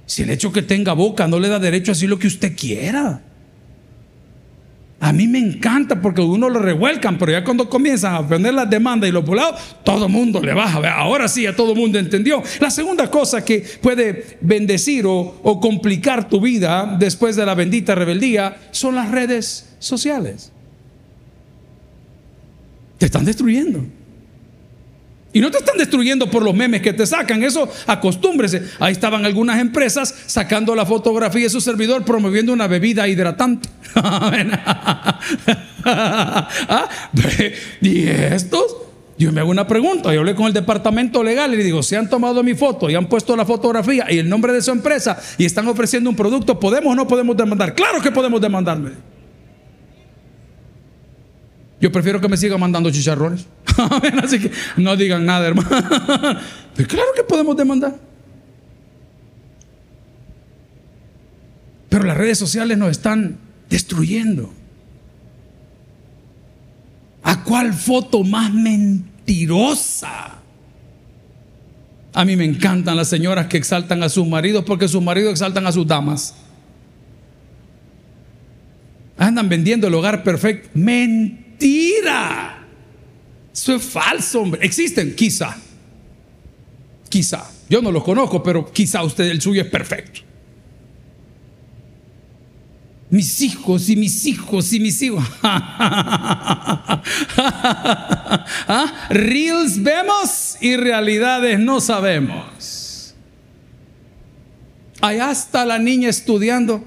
Si 0.06 0.22
el 0.22 0.30
hecho 0.30 0.52
que 0.52 0.62
tenga 0.62 0.94
boca 0.94 1.28
no 1.28 1.38
le 1.38 1.48
da 1.48 1.58
derecho 1.58 1.92
a 1.92 1.94
decir 1.94 2.08
lo 2.08 2.18
que 2.18 2.28
usted 2.28 2.56
quiera. 2.56 3.20
A 4.98 5.12
mí 5.12 5.28
me 5.28 5.38
encanta 5.38 6.00
porque 6.00 6.22
uno 6.22 6.48
lo 6.48 6.58
revuelcan, 6.58 7.18
pero 7.18 7.30
ya 7.30 7.44
cuando 7.44 7.68
comienzan 7.68 8.14
a 8.14 8.18
aprender 8.18 8.54
las 8.54 8.68
demandas 8.68 9.08
y 9.08 9.12
los 9.12 9.24
volados, 9.24 9.60
todo 9.84 10.08
mundo 10.08 10.40
le 10.40 10.54
baja. 10.54 10.80
Ahora 10.94 11.28
sí, 11.28 11.42
ya 11.42 11.54
todo 11.54 11.72
el 11.72 11.78
mundo 11.78 11.98
entendió. 11.98 12.42
La 12.60 12.70
segunda 12.70 13.10
cosa 13.10 13.44
que 13.44 13.62
puede 13.82 14.38
bendecir 14.40 15.04
o 15.06 15.60
complicar 15.60 16.28
tu 16.28 16.40
vida 16.40 16.96
después 16.98 17.36
de 17.36 17.44
la 17.44 17.54
bendita 17.54 17.94
rebeldía 17.94 18.56
son 18.70 18.94
las 18.94 19.10
redes 19.10 19.76
sociales. 19.78 20.50
Te 22.98 23.06
están 23.06 23.26
destruyendo. 23.26 23.84
Y 25.36 25.40
no 25.40 25.50
te 25.50 25.58
están 25.58 25.76
destruyendo 25.76 26.30
por 26.30 26.42
los 26.42 26.54
memes 26.54 26.80
que 26.80 26.94
te 26.94 27.06
sacan, 27.06 27.42
eso 27.42 27.70
acostúmbrese. 27.86 28.62
Ahí 28.80 28.92
estaban 28.92 29.26
algunas 29.26 29.60
empresas 29.60 30.14
sacando 30.24 30.74
la 30.74 30.86
fotografía 30.86 31.42
de 31.42 31.50
su 31.50 31.60
servidor 31.60 32.06
promoviendo 32.06 32.54
una 32.54 32.66
bebida 32.66 33.06
hidratante. 33.06 33.68
¿Ah? 35.84 36.88
¿Y 37.82 38.08
estos? 38.08 38.78
Yo 39.18 39.30
me 39.30 39.42
hago 39.42 39.50
una 39.50 39.66
pregunta, 39.66 40.10
yo 40.14 40.20
hablé 40.20 40.34
con 40.34 40.46
el 40.46 40.54
departamento 40.54 41.22
legal 41.22 41.52
y 41.52 41.58
le 41.58 41.64
digo, 41.64 41.82
si 41.82 41.96
han 41.96 42.08
tomado 42.08 42.42
mi 42.42 42.54
foto 42.54 42.88
y 42.88 42.94
han 42.94 43.06
puesto 43.06 43.36
la 43.36 43.44
fotografía 43.44 44.06
y 44.08 44.16
el 44.16 44.30
nombre 44.30 44.54
de 44.54 44.62
su 44.62 44.70
empresa 44.70 45.20
y 45.36 45.44
están 45.44 45.68
ofreciendo 45.68 46.08
un 46.08 46.16
producto, 46.16 46.58
¿podemos 46.58 46.92
o 46.92 46.96
no 46.96 47.06
podemos 47.06 47.36
demandar? 47.36 47.74
Claro 47.74 48.00
que 48.00 48.10
podemos 48.10 48.40
demandarme. 48.40 49.15
Yo 51.80 51.92
prefiero 51.92 52.20
que 52.20 52.28
me 52.28 52.36
sigan 52.36 52.58
mandando 52.58 52.90
chicharrones. 52.90 53.46
Así 54.22 54.40
que 54.40 54.50
no 54.76 54.96
digan 54.96 55.26
nada, 55.26 55.46
hermano. 55.46 55.68
Pero 56.74 56.88
claro 56.88 57.08
que 57.14 57.22
podemos 57.22 57.56
demandar. 57.56 57.96
Pero 61.88 62.04
las 62.04 62.16
redes 62.16 62.38
sociales 62.38 62.76
nos 62.78 62.90
están 62.90 63.38
destruyendo. 63.68 64.52
¿A 67.22 67.42
cuál 67.42 67.74
foto 67.74 68.22
más 68.22 68.52
mentirosa? 68.52 70.36
A 72.14 72.24
mí 72.24 72.36
me 72.36 72.44
encantan 72.44 72.96
las 72.96 73.08
señoras 73.08 73.46
que 73.46 73.58
exaltan 73.58 74.02
a 74.02 74.08
sus 74.08 74.26
maridos 74.26 74.64
porque 74.64 74.88
sus 74.88 75.02
maridos 75.02 75.32
exaltan 75.32 75.66
a 75.66 75.72
sus 75.72 75.86
damas. 75.86 76.34
Andan 79.18 79.48
vendiendo 79.48 79.86
el 79.86 79.94
hogar 79.94 80.22
perfecto. 80.22 80.70
Eso 83.52 83.74
es 83.74 83.82
falso, 83.82 84.42
hombre. 84.42 84.64
Existen, 84.64 85.14
quizá. 85.14 85.56
Quizá. 87.08 87.50
Yo 87.68 87.82
no 87.82 87.90
los 87.90 88.04
conozco, 88.04 88.42
pero 88.42 88.70
quizá 88.70 89.02
usted, 89.02 89.24
el 89.24 89.40
suyo 89.40 89.62
es 89.62 89.68
perfecto. 89.68 90.20
Mis 93.08 93.40
hijos 93.40 93.88
y 93.88 93.96
mis 93.96 94.26
hijos 94.26 94.72
y 94.72 94.80
mis 94.80 95.00
hijos. 95.02 95.24
¿Ah? 95.42 96.92
Reels 99.10 99.82
vemos 99.82 100.56
y 100.60 100.76
realidades 100.76 101.58
no 101.58 101.80
sabemos. 101.80 103.14
Allá 105.00 105.30
está 105.30 105.64
la 105.64 105.78
niña 105.78 106.08
estudiando. 106.08 106.84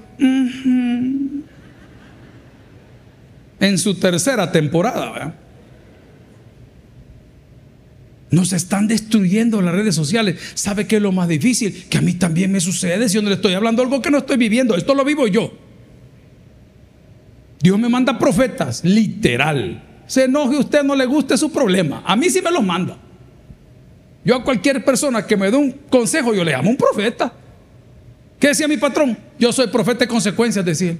En 3.60 3.78
su 3.78 3.94
tercera 3.94 4.50
temporada. 4.50 5.12
¿verdad? 5.12 5.34
Nos 8.30 8.52
están 8.52 8.86
destruyendo 8.86 9.60
las 9.60 9.74
redes 9.74 9.94
sociales. 9.94 10.38
¿Sabe 10.54 10.86
qué 10.86 10.96
es 10.96 11.02
lo 11.02 11.12
más 11.12 11.28
difícil? 11.28 11.86
Que 11.88 11.98
a 11.98 12.00
mí 12.00 12.14
también 12.14 12.52
me 12.52 12.60
sucede 12.60 13.08
si 13.08 13.16
yo 13.16 13.22
no 13.22 13.28
le 13.28 13.34
estoy 13.34 13.54
hablando 13.54 13.82
algo 13.82 14.00
que 14.00 14.10
no 14.10 14.18
estoy 14.18 14.36
viviendo. 14.36 14.76
Esto 14.76 14.94
lo 14.94 15.04
vivo 15.04 15.26
yo. 15.26 15.52
Dios 17.60 17.78
me 17.78 17.88
manda 17.88 18.18
profetas, 18.18 18.84
literal. 18.84 19.82
Se 20.06 20.24
enoje 20.24 20.56
usted, 20.56 20.82
no 20.84 20.94
le 20.94 21.06
guste 21.06 21.36
su 21.36 21.50
problema. 21.52 22.02
A 22.06 22.16
mí 22.16 22.30
sí 22.30 22.40
me 22.40 22.50
los 22.50 22.62
manda. 22.62 22.96
Yo 24.24 24.36
a 24.36 24.44
cualquier 24.44 24.84
persona 24.84 25.26
que 25.26 25.36
me 25.36 25.50
dé 25.50 25.56
un 25.56 25.72
consejo, 25.90 26.32
yo 26.32 26.44
le 26.44 26.52
llamo 26.52 26.70
un 26.70 26.76
profeta. 26.76 27.32
¿Qué 28.38 28.48
decía 28.48 28.68
mi 28.68 28.76
patrón? 28.76 29.18
Yo 29.38 29.52
soy 29.52 29.66
profeta 29.66 30.00
de 30.00 30.08
consecuencias, 30.08 30.64
decía. 30.64 30.96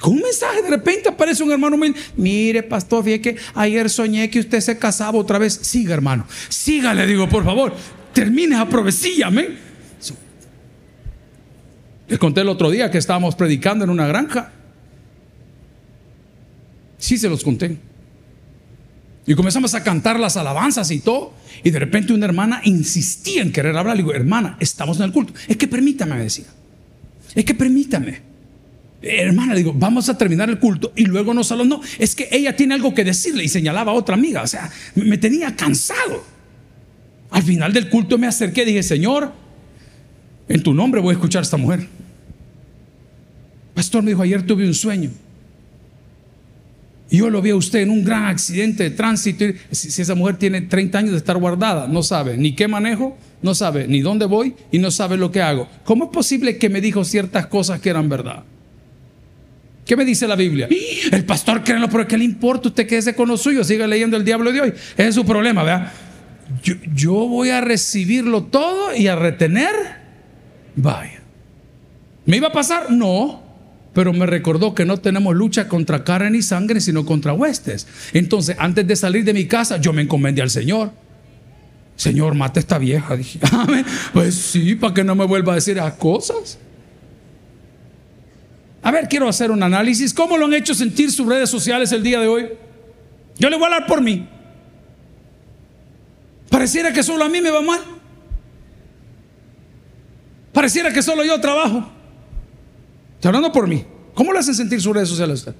Con 0.00 0.14
un 0.14 0.20
mensaje 0.20 0.62
de 0.62 0.70
repente 0.70 1.08
aparece 1.08 1.42
un 1.42 1.52
hermano. 1.52 1.78
Mire, 2.16 2.62
pastor, 2.62 3.04
fíjate 3.04 3.22
que 3.22 3.36
ayer 3.54 3.88
soñé 3.88 4.30
que 4.30 4.40
usted 4.40 4.60
se 4.60 4.78
casaba 4.78 5.18
otra 5.18 5.38
vez. 5.38 5.54
Siga, 5.54 5.94
hermano. 5.94 6.26
Siga, 6.48 6.94
le 6.94 7.06
digo, 7.06 7.28
por 7.28 7.44
favor. 7.44 7.74
Termine 8.12 8.56
a 8.56 8.68
profecía, 8.68 9.26
amén. 9.28 9.58
Les 12.08 12.18
conté 12.18 12.42
el 12.42 12.48
otro 12.48 12.70
día 12.70 12.90
que 12.90 12.98
estábamos 12.98 13.34
predicando 13.34 13.84
en 13.84 13.90
una 13.90 14.06
granja. 14.06 14.52
Sí, 16.98 17.18
se 17.18 17.28
los 17.28 17.42
conté. 17.42 17.78
Y 19.26 19.34
comenzamos 19.34 19.74
a 19.74 19.82
cantar 19.82 20.20
las 20.20 20.36
alabanzas 20.36 20.90
y 20.92 21.00
todo. 21.00 21.34
Y 21.64 21.70
de 21.70 21.78
repente 21.80 22.12
una 22.12 22.26
hermana 22.26 22.60
insistía 22.64 23.42
en 23.42 23.52
querer 23.52 23.76
hablar. 23.76 23.96
Le 23.96 24.02
digo, 24.02 24.14
hermana, 24.14 24.56
estamos 24.60 24.98
en 24.98 25.04
el 25.04 25.12
culto. 25.12 25.32
Es 25.48 25.56
que 25.56 25.66
permítame, 25.66 26.14
me 26.14 26.22
decía. 26.22 26.46
Es 27.34 27.44
que 27.44 27.54
permítame. 27.54 28.25
Hermana, 29.02 29.54
digo, 29.54 29.72
vamos 29.74 30.08
a 30.08 30.16
terminar 30.16 30.48
el 30.48 30.58
culto 30.58 30.92
y 30.96 31.04
luego 31.04 31.34
nos 31.34 31.52
hablamos. 31.52 31.78
No, 31.78 31.88
es 31.98 32.14
que 32.14 32.28
ella 32.30 32.56
tiene 32.56 32.74
algo 32.74 32.94
que 32.94 33.04
decirle 33.04 33.44
y 33.44 33.48
señalaba 33.48 33.92
a 33.92 33.94
otra 33.94 34.14
amiga. 34.14 34.42
O 34.42 34.46
sea, 34.46 34.70
me 34.94 35.18
tenía 35.18 35.54
cansado. 35.54 36.24
Al 37.30 37.42
final 37.42 37.72
del 37.72 37.88
culto 37.88 38.18
me 38.18 38.26
acerqué 38.26 38.62
y 38.62 38.66
dije, 38.66 38.82
Señor, 38.82 39.32
en 40.48 40.62
tu 40.62 40.72
nombre 40.72 41.00
voy 41.00 41.10
a 41.10 41.14
escuchar 41.14 41.40
a 41.40 41.44
esta 41.44 41.56
mujer. 41.56 41.86
Pastor 43.74 44.02
me 44.02 44.10
dijo, 44.10 44.22
ayer 44.22 44.42
tuve 44.42 44.66
un 44.66 44.74
sueño. 44.74 45.10
Y 47.10 47.18
yo 47.18 47.30
lo 47.30 47.40
vi 47.40 47.50
a 47.50 47.56
usted 47.56 47.80
en 47.80 47.90
un 47.90 48.04
gran 48.04 48.24
accidente 48.24 48.84
de 48.84 48.90
tránsito. 48.90 49.44
Si, 49.70 50.00
esa 50.00 50.14
mujer 50.14 50.38
tiene 50.38 50.62
30 50.62 50.98
años 50.98 51.10
de 51.12 51.18
estar 51.18 51.36
guardada, 51.36 51.86
no 51.86 52.02
sabe 52.02 52.36
ni 52.36 52.54
qué 52.54 52.66
manejo, 52.66 53.16
no 53.42 53.54
sabe 53.54 53.86
ni 53.86 54.00
dónde 54.00 54.26
voy 54.26 54.54
y 54.72 54.78
no 54.78 54.90
sabe 54.90 55.16
lo 55.16 55.30
que 55.30 55.42
hago. 55.42 55.68
¿Cómo 55.84 56.06
es 56.06 56.10
posible 56.10 56.58
que 56.58 56.68
me 56.68 56.80
dijo 56.80 57.04
ciertas 57.04 57.46
cosas 57.46 57.80
que 57.80 57.90
eran 57.90 58.08
verdad? 58.08 58.44
¿Qué 59.86 59.96
me 59.96 60.04
dice 60.04 60.26
la 60.26 60.36
Biblia? 60.36 60.68
El 61.10 61.24
pastor 61.24 61.64
créelo, 61.64 61.88
pero 61.88 62.06
¿qué 62.06 62.18
le 62.18 62.24
importa? 62.24 62.68
Usted 62.68 62.86
quédese 62.86 63.14
con 63.14 63.28
lo 63.28 63.36
suyo, 63.36 63.64
siga 63.64 63.86
leyendo 63.86 64.16
el 64.16 64.24
diablo 64.24 64.52
de 64.52 64.60
hoy. 64.60 64.68
Ese 64.96 65.08
es 65.08 65.14
su 65.14 65.24
problema, 65.24 65.62
¿verdad? 65.62 65.92
Yo, 66.62 66.74
yo 66.94 67.14
voy 67.14 67.50
a 67.50 67.60
recibirlo 67.60 68.42
todo 68.42 68.94
y 68.94 69.06
a 69.06 69.16
retener. 69.16 69.74
Vaya. 70.74 71.22
¿Me 72.26 72.36
iba 72.36 72.48
a 72.48 72.52
pasar? 72.52 72.90
No 72.90 73.46
pero 73.96 74.12
me 74.12 74.26
recordó 74.26 74.74
que 74.74 74.84
no 74.84 74.98
tenemos 74.98 75.34
lucha 75.34 75.68
contra 75.68 76.04
carne 76.04 76.30
ni 76.30 76.42
sangre, 76.42 76.82
sino 76.82 77.06
contra 77.06 77.32
huestes. 77.32 77.86
Entonces, 78.12 78.54
antes 78.58 78.86
de 78.86 78.94
salir 78.94 79.24
de 79.24 79.32
mi 79.32 79.46
casa, 79.46 79.78
yo 79.78 79.94
me 79.94 80.02
encomendé 80.02 80.42
al 80.42 80.50
Señor. 80.50 80.92
Señor, 81.96 82.34
mate 82.34 82.58
a 82.58 82.60
esta 82.60 82.76
vieja. 82.76 83.16
Dije, 83.16 83.38
pues 84.12 84.34
sí, 84.34 84.74
para 84.74 84.92
que 84.92 85.02
no 85.02 85.14
me 85.14 85.24
vuelva 85.24 85.52
a 85.52 85.54
decir 85.54 85.78
esas 85.78 85.94
cosas. 85.94 86.58
A 88.86 88.92
ver, 88.92 89.08
quiero 89.08 89.28
hacer 89.28 89.50
un 89.50 89.60
análisis. 89.64 90.14
¿Cómo 90.14 90.38
lo 90.38 90.46
han 90.46 90.54
hecho 90.54 90.72
sentir 90.72 91.10
sus 91.10 91.26
redes 91.26 91.50
sociales 91.50 91.90
el 91.90 92.04
día 92.04 92.20
de 92.20 92.28
hoy? 92.28 92.48
Yo 93.36 93.50
le 93.50 93.56
voy 93.56 93.64
a 93.64 93.74
hablar 93.74 93.88
por 93.88 94.00
mí. 94.00 94.28
Pareciera 96.48 96.92
que 96.92 97.02
solo 97.02 97.24
a 97.24 97.28
mí 97.28 97.40
me 97.40 97.50
va 97.50 97.62
mal. 97.62 97.80
Pareciera 100.52 100.92
que 100.92 101.02
solo 101.02 101.24
yo 101.24 101.40
trabajo. 101.40 101.84
Está 103.16 103.30
hablando 103.30 103.50
por 103.50 103.66
mí. 103.66 103.84
¿Cómo 104.14 104.32
le 104.32 104.38
hacen 104.38 104.54
sentir 104.54 104.80
sus 104.80 104.94
redes 104.94 105.08
sociales 105.08 105.40
a 105.40 105.50
usted? 105.50 105.54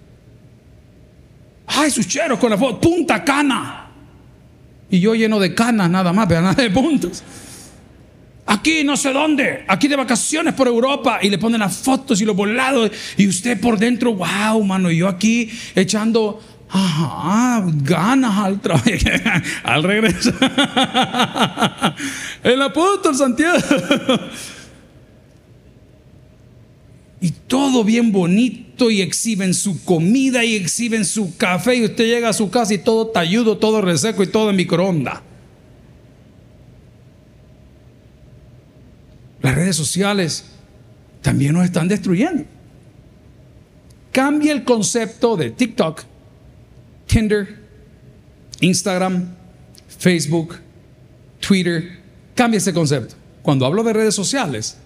Ay, 1.66 1.90
sus 1.90 2.06
cheros 2.06 2.38
con 2.38 2.50
la 2.50 2.56
foto, 2.56 2.80
punta 2.80 3.24
cana. 3.24 3.90
Y 4.88 5.00
yo 5.00 5.16
lleno 5.16 5.40
de 5.40 5.52
canas 5.52 5.90
nada 5.90 6.12
más, 6.12 6.28
pero 6.28 6.42
nada 6.42 6.62
de 6.62 6.70
puntos. 6.70 7.24
Aquí 8.46 8.84
no 8.84 8.96
sé 8.96 9.12
dónde, 9.12 9.64
aquí 9.66 9.88
de 9.88 9.96
vacaciones 9.96 10.54
por 10.54 10.68
Europa 10.68 11.18
y 11.20 11.30
le 11.30 11.38
ponen 11.38 11.58
las 11.58 11.78
fotos 11.78 12.20
y 12.20 12.24
los 12.24 12.36
volados 12.36 12.92
y 13.16 13.26
usted 13.26 13.60
por 13.60 13.76
dentro, 13.76 14.14
wow, 14.14 14.62
mano, 14.62 14.88
y 14.88 14.98
yo 14.98 15.08
aquí 15.08 15.50
echando 15.74 16.40
ajá, 16.68 17.64
ganas 17.82 18.38
al 18.38 18.60
trabajo, 18.60 18.86
al 19.64 19.82
regreso. 19.82 20.30
El 22.44 22.62
apóstol 22.62 23.16
Santiago. 23.16 23.58
Y 27.18 27.30
todo 27.30 27.82
bien 27.82 28.12
bonito 28.12 28.90
y 28.90 29.00
exhiben 29.00 29.54
su 29.54 29.82
comida 29.84 30.44
y 30.44 30.54
exhiben 30.54 31.04
su 31.04 31.34
café 31.36 31.76
y 31.76 31.84
usted 31.86 32.04
llega 32.04 32.28
a 32.28 32.34
su 32.34 32.50
casa 32.50 32.74
y 32.74 32.78
todo 32.78 33.06
talludo, 33.06 33.56
todo 33.56 33.80
reseco 33.80 34.22
y 34.22 34.26
todo 34.26 34.50
en 34.50 34.56
microondas. 34.56 35.20
Las 39.42 39.54
redes 39.54 39.76
sociales 39.76 40.44
también 41.22 41.52
nos 41.52 41.64
están 41.64 41.88
destruyendo. 41.88 42.44
Cambia 44.12 44.52
el 44.52 44.64
concepto 44.64 45.36
de 45.36 45.50
TikTok, 45.50 46.02
Tinder, 47.06 47.58
Instagram, 48.60 49.34
Facebook, 49.98 50.56
Twitter. 51.40 51.98
Cambia 52.34 52.58
ese 52.58 52.72
concepto. 52.72 53.14
Cuando 53.42 53.66
hablo 53.66 53.82
de 53.82 53.92
redes 53.92 54.14
sociales, 54.14 54.78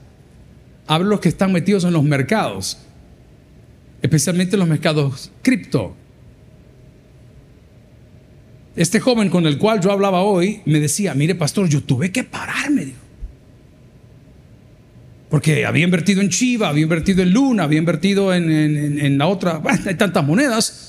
hablo 0.86 1.08
de 1.08 1.10
los 1.10 1.20
que 1.20 1.28
están 1.28 1.52
metidos 1.52 1.84
en 1.84 1.92
los 1.92 2.02
mercados, 2.02 2.78
especialmente 4.02 4.56
en 4.56 4.60
los 4.60 4.68
mercados 4.68 5.30
cripto. 5.42 5.94
Este 8.76 9.00
joven 9.00 9.30
con 9.30 9.46
el 9.46 9.58
cual 9.58 9.80
yo 9.80 9.90
hablaba 9.90 10.22
hoy 10.22 10.62
me 10.64 10.80
decía, 10.80 11.14
mire 11.14 11.34
pastor, 11.34 11.68
yo 11.68 11.82
tuve 11.82 12.12
que 12.12 12.24
pararme, 12.24 12.92
porque 15.30 15.64
había 15.64 15.84
invertido 15.84 16.20
en 16.20 16.28
Chiva, 16.28 16.68
había 16.68 16.82
invertido 16.82 17.22
en 17.22 17.32
Luna, 17.32 17.62
había 17.62 17.78
invertido 17.78 18.34
en, 18.34 19.16
la 19.16 19.26
otra, 19.28 19.62
hay 19.86 19.94
tantas 19.94 20.26
monedas. 20.26 20.86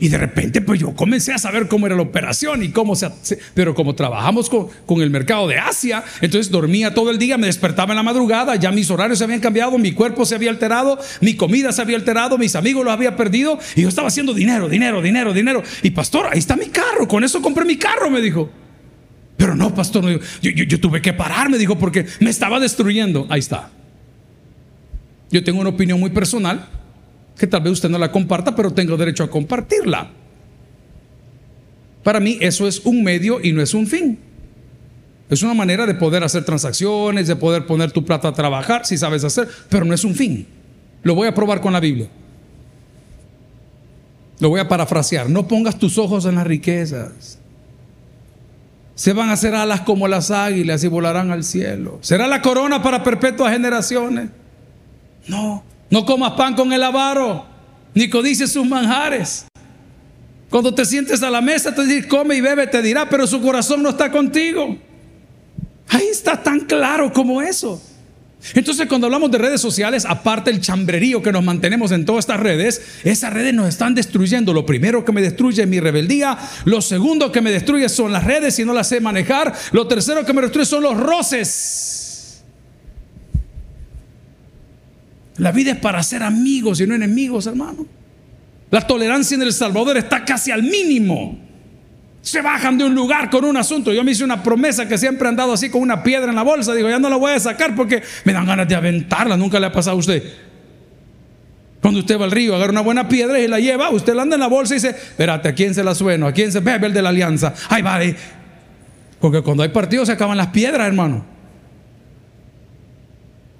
Y 0.00 0.08
de 0.08 0.18
repente, 0.18 0.60
pues 0.60 0.78
yo 0.78 0.94
comencé 0.94 1.32
a 1.32 1.38
saber 1.38 1.66
cómo 1.66 1.86
era 1.86 1.96
la 1.96 2.02
operación 2.02 2.62
y 2.62 2.68
cómo 2.68 2.94
se... 2.94 3.10
Pero 3.54 3.74
como 3.74 3.96
trabajamos 3.96 4.48
con, 4.48 4.68
con, 4.86 5.02
el 5.02 5.10
mercado 5.10 5.48
de 5.48 5.58
Asia, 5.58 6.04
entonces 6.20 6.52
dormía 6.52 6.94
todo 6.94 7.10
el 7.10 7.18
día, 7.18 7.36
me 7.36 7.48
despertaba 7.48 7.92
en 7.92 7.96
la 7.96 8.04
madrugada, 8.04 8.54
ya 8.54 8.70
mis 8.70 8.88
horarios 8.92 9.18
se 9.18 9.24
habían 9.24 9.40
cambiado, 9.40 9.76
mi 9.76 9.90
cuerpo 9.90 10.24
se 10.24 10.36
había 10.36 10.50
alterado, 10.50 11.00
mi 11.20 11.34
comida 11.34 11.72
se 11.72 11.82
había 11.82 11.96
alterado, 11.96 12.38
mis 12.38 12.54
amigos 12.54 12.84
los 12.84 12.94
había 12.94 13.16
perdido 13.16 13.58
y 13.74 13.82
yo 13.82 13.88
estaba 13.88 14.06
haciendo 14.06 14.34
dinero, 14.34 14.68
dinero, 14.68 15.02
dinero, 15.02 15.32
dinero. 15.32 15.64
Y 15.82 15.90
pastor, 15.90 16.28
ahí 16.30 16.38
está 16.38 16.54
mi 16.54 16.66
carro, 16.66 17.08
con 17.08 17.24
eso 17.24 17.42
compré 17.42 17.64
mi 17.64 17.76
carro, 17.76 18.08
me 18.08 18.20
dijo. 18.20 18.50
Pero 19.38 19.54
no, 19.54 19.72
pastor, 19.72 20.20
yo, 20.42 20.50
yo, 20.50 20.80
tuve 20.80 21.00
que 21.00 21.12
parar, 21.12 21.48
me 21.48 21.58
dijo, 21.58 21.78
porque 21.78 22.04
me 22.18 22.28
estaba 22.28 22.58
destruyendo. 22.58 23.24
Ahí 23.30 23.38
está. 23.38 23.70
Yo 25.30 25.44
tengo 25.44 25.60
una 25.60 25.70
opinión 25.70 26.00
muy 26.00 26.10
personal 26.10 26.68
que 27.38 27.46
tal 27.46 27.62
vez 27.62 27.74
usted 27.74 27.88
no 27.88 27.98
la 27.98 28.10
comparta, 28.10 28.56
pero 28.56 28.72
tengo 28.72 28.96
derecho 28.96 29.22
a 29.22 29.30
compartirla. 29.30 30.10
Para 32.02 32.18
mí 32.18 32.36
eso 32.40 32.66
es 32.66 32.80
un 32.84 33.04
medio 33.04 33.38
y 33.40 33.52
no 33.52 33.62
es 33.62 33.74
un 33.74 33.86
fin. 33.86 34.18
Es 35.30 35.44
una 35.44 35.54
manera 35.54 35.86
de 35.86 35.94
poder 35.94 36.24
hacer 36.24 36.44
transacciones, 36.44 37.28
de 37.28 37.36
poder 37.36 37.64
poner 37.64 37.92
tu 37.92 38.04
plata 38.04 38.26
a 38.26 38.32
trabajar, 38.32 38.86
si 38.86 38.98
sabes 38.98 39.22
hacer, 39.22 39.48
pero 39.68 39.84
no 39.84 39.94
es 39.94 40.02
un 40.02 40.16
fin. 40.16 40.48
Lo 41.04 41.14
voy 41.14 41.28
a 41.28 41.34
probar 41.34 41.60
con 41.60 41.72
la 41.72 41.78
Biblia. 41.78 42.08
Lo 44.40 44.48
voy 44.48 44.58
a 44.58 44.66
parafrasear. 44.66 45.30
No 45.30 45.46
pongas 45.46 45.78
tus 45.78 45.96
ojos 45.96 46.24
en 46.24 46.34
las 46.34 46.46
riquezas. 46.46 47.37
Se 48.98 49.12
van 49.12 49.28
a 49.28 49.34
hacer 49.34 49.54
alas 49.54 49.82
como 49.82 50.08
las 50.08 50.32
águilas 50.32 50.82
y 50.82 50.88
volarán 50.88 51.30
al 51.30 51.44
cielo. 51.44 52.00
¿Será 52.00 52.26
la 52.26 52.42
corona 52.42 52.82
para 52.82 53.04
perpetuas 53.04 53.52
generaciones? 53.52 54.30
No. 55.28 55.62
No 55.88 56.04
comas 56.04 56.32
pan 56.32 56.56
con 56.56 56.72
el 56.72 56.82
avaro, 56.82 57.46
ni 57.94 58.10
codices 58.10 58.50
sus 58.50 58.66
manjares. 58.66 59.46
Cuando 60.50 60.74
te 60.74 60.84
sientes 60.84 61.22
a 61.22 61.30
la 61.30 61.40
mesa, 61.40 61.72
te 61.72 61.86
dice, 61.86 62.08
come 62.08 62.34
y 62.34 62.40
bebe, 62.40 62.66
te 62.66 62.82
dirá, 62.82 63.08
pero 63.08 63.24
su 63.28 63.40
corazón 63.40 63.84
no 63.84 63.90
está 63.90 64.10
contigo. 64.10 64.76
Ahí 65.90 66.08
está 66.10 66.42
tan 66.42 66.58
claro 66.58 67.12
como 67.12 67.40
eso. 67.40 67.80
Entonces, 68.54 68.86
cuando 68.86 69.06
hablamos 69.06 69.30
de 69.30 69.38
redes 69.38 69.60
sociales, 69.60 70.04
aparte 70.04 70.50
el 70.50 70.60
chambrerío 70.60 71.22
que 71.22 71.32
nos 71.32 71.44
mantenemos 71.44 71.90
en 71.90 72.04
todas 72.04 72.20
estas 72.24 72.40
redes, 72.40 72.80
esas 73.04 73.32
redes 73.32 73.52
nos 73.52 73.68
están 73.68 73.94
destruyendo. 73.94 74.52
Lo 74.52 74.64
primero 74.64 75.04
que 75.04 75.12
me 75.12 75.20
destruye 75.20 75.62
es 75.62 75.68
mi 75.68 75.80
rebeldía. 75.80 76.38
Lo 76.64 76.80
segundo 76.80 77.32
que 77.32 77.40
me 77.40 77.50
destruye 77.50 77.88
son 77.88 78.12
las 78.12 78.24
redes 78.24 78.58
y 78.58 78.64
no 78.64 78.72
las 78.72 78.88
sé 78.88 79.00
manejar. 79.00 79.52
Lo 79.72 79.88
tercero 79.88 80.24
que 80.24 80.32
me 80.32 80.42
destruye 80.42 80.66
son 80.66 80.82
los 80.84 80.96
roces. 80.96 82.44
La 85.36 85.52
vida 85.52 85.72
es 85.72 85.78
para 85.78 86.02
ser 86.02 86.22
amigos 86.22 86.80
y 86.80 86.86
no 86.86 86.94
enemigos, 86.94 87.46
hermano. 87.46 87.86
La 88.70 88.86
tolerancia 88.86 89.34
en 89.34 89.42
El 89.42 89.52
Salvador 89.52 89.96
está 89.96 90.24
casi 90.24 90.50
al 90.50 90.62
mínimo. 90.62 91.47
Se 92.28 92.42
bajan 92.42 92.76
de 92.76 92.84
un 92.84 92.94
lugar 92.94 93.30
con 93.30 93.44
un 93.44 93.56
asunto. 93.56 93.92
Yo 93.92 94.04
me 94.04 94.12
hice 94.12 94.24
una 94.24 94.42
promesa 94.42 94.86
que 94.86 94.98
siempre 94.98 95.28
han 95.28 95.36
dado 95.36 95.54
así 95.54 95.70
con 95.70 95.80
una 95.80 96.02
piedra 96.02 96.28
en 96.28 96.36
la 96.36 96.42
bolsa. 96.42 96.74
Digo, 96.74 96.88
ya 96.88 96.98
no 96.98 97.08
la 97.08 97.16
voy 97.16 97.32
a 97.32 97.40
sacar 97.40 97.74
porque 97.74 98.02
me 98.24 98.32
dan 98.32 98.44
ganas 98.44 98.68
de 98.68 98.74
aventarla. 98.74 99.36
Nunca 99.36 99.58
le 99.58 99.66
ha 99.66 99.72
pasado 99.72 99.96
a 99.96 100.00
usted. 100.00 100.22
Cuando 101.80 102.00
usted 102.00 102.18
va 102.20 102.24
al 102.24 102.30
río, 102.30 102.54
agarra 102.54 102.72
una 102.72 102.80
buena 102.82 103.08
piedra 103.08 103.38
y 103.38 103.48
la 103.48 103.60
lleva, 103.60 103.90
usted 103.90 104.14
la 104.14 104.22
anda 104.22 104.34
en 104.34 104.40
la 104.40 104.48
bolsa 104.48 104.74
y 104.74 104.76
dice, 104.76 104.90
espérate, 104.90 105.48
¿a 105.48 105.54
quién 105.54 105.74
se 105.74 105.84
la 105.84 105.94
sueno? 105.94 106.26
¿A 106.26 106.32
quién 106.32 106.50
se 106.50 106.60
bebe 106.60 106.88
el 106.88 106.92
de 106.92 107.00
la 107.00 107.10
alianza? 107.10 107.54
Ay, 107.68 107.82
vale. 107.82 108.16
Porque 109.20 109.42
cuando 109.42 109.62
hay 109.62 109.68
partidos 109.68 110.08
se 110.08 110.12
acaban 110.12 110.36
las 110.36 110.48
piedras, 110.48 110.86
hermano 110.86 111.38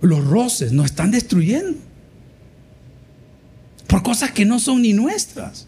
los 0.00 0.24
roces 0.24 0.72
nos 0.72 0.86
están 0.86 1.10
destruyendo 1.10 1.78
por 3.86 4.02
cosas 4.02 4.30
que 4.32 4.44
no 4.44 4.58
son 4.58 4.82
ni 4.82 4.92
nuestras. 4.92 5.66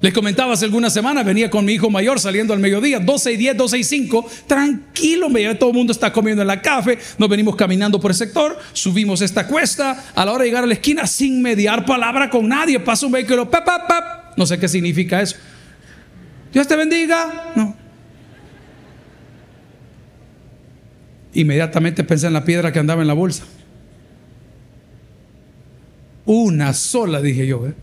Les 0.00 0.12
comentaba 0.12 0.52
hace 0.52 0.66
algunas 0.66 0.92
semanas, 0.92 1.24
venía 1.24 1.48
con 1.48 1.64
mi 1.64 1.72
hijo 1.72 1.88
mayor 1.88 2.20
saliendo 2.20 2.52
al 2.52 2.58
mediodía, 2.58 3.00
12 3.00 3.32
y 3.32 3.36
10, 3.38 3.56
12 3.56 3.78
y 3.78 3.84
5, 3.84 4.30
tranquilo, 4.46 5.30
me 5.30 5.54
todo 5.54 5.70
el 5.70 5.76
mundo 5.76 5.90
está 5.90 6.12
comiendo 6.12 6.42
en 6.42 6.48
la 6.48 6.60
café, 6.60 6.98
nos 7.16 7.28
venimos 7.30 7.56
caminando 7.56 7.98
por 7.98 8.10
el 8.10 8.16
sector, 8.16 8.58
subimos 8.74 9.22
esta 9.22 9.46
cuesta, 9.46 10.04
a 10.14 10.24
la 10.24 10.32
hora 10.32 10.42
de 10.42 10.50
llegar 10.50 10.64
a 10.64 10.66
la 10.66 10.74
esquina, 10.74 11.06
sin 11.06 11.40
mediar 11.40 11.86
palabra 11.86 12.28
con 12.28 12.46
nadie, 12.46 12.78
pasa 12.78 13.06
un 13.06 13.12
vehículo, 13.12 13.50
pap, 13.50 13.64
pap, 13.64 14.36
no 14.36 14.44
sé 14.44 14.58
qué 14.58 14.68
significa 14.68 15.22
eso. 15.22 15.36
Dios 16.52 16.66
te 16.68 16.76
bendiga. 16.76 17.52
No. 17.54 17.76
Inmediatamente 21.34 22.02
pensé 22.04 22.26
en 22.28 22.32
la 22.32 22.44
piedra 22.44 22.72
que 22.72 22.78
andaba 22.78 23.02
en 23.02 23.08
la 23.08 23.14
bolsa. 23.14 23.44
Una 26.24 26.72
sola, 26.72 27.20
dije 27.20 27.46
yo. 27.46 27.66
¿eh? 27.66 27.74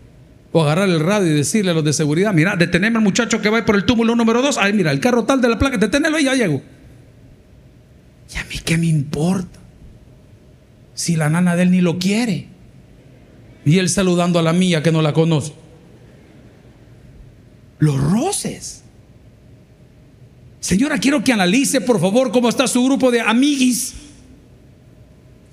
O 0.56 0.62
agarrar 0.62 0.88
el 0.88 1.00
radio 1.00 1.32
y 1.32 1.34
decirle 1.34 1.72
a 1.72 1.74
los 1.74 1.82
de 1.82 1.92
seguridad, 1.92 2.32
mira, 2.32 2.54
deteneme 2.54 2.98
al 2.98 3.02
muchacho 3.02 3.42
que 3.42 3.50
va 3.50 3.64
por 3.64 3.74
el 3.74 3.84
túmulo 3.84 4.14
número 4.14 4.40
2. 4.40 4.56
Ay, 4.58 4.72
mira, 4.72 4.92
el 4.92 5.00
carro 5.00 5.24
tal 5.24 5.40
de 5.40 5.48
la 5.48 5.58
placa, 5.58 5.78
deténelo 5.78 6.16
y 6.16 6.24
ya 6.26 6.34
llego. 6.36 6.62
¿Y 8.32 8.38
a 8.38 8.44
mí 8.44 8.60
qué 8.64 8.78
me 8.78 8.86
importa? 8.86 9.58
Si 10.94 11.16
la 11.16 11.28
nana 11.28 11.56
de 11.56 11.64
él 11.64 11.72
ni 11.72 11.80
lo 11.80 11.98
quiere. 11.98 12.46
Y 13.64 13.78
él 13.78 13.88
saludando 13.88 14.38
a 14.38 14.42
la 14.42 14.52
mía 14.52 14.80
que 14.80 14.92
no 14.92 15.02
la 15.02 15.12
conoce. 15.12 15.54
Los 17.80 18.00
roces. 18.00 18.84
Señora, 20.60 20.98
quiero 20.98 21.24
que 21.24 21.32
analice 21.32 21.80
por 21.80 22.00
favor 22.00 22.30
cómo 22.30 22.48
está 22.48 22.68
su 22.68 22.84
grupo 22.84 23.10
de 23.10 23.20
amiguis. 23.20 23.94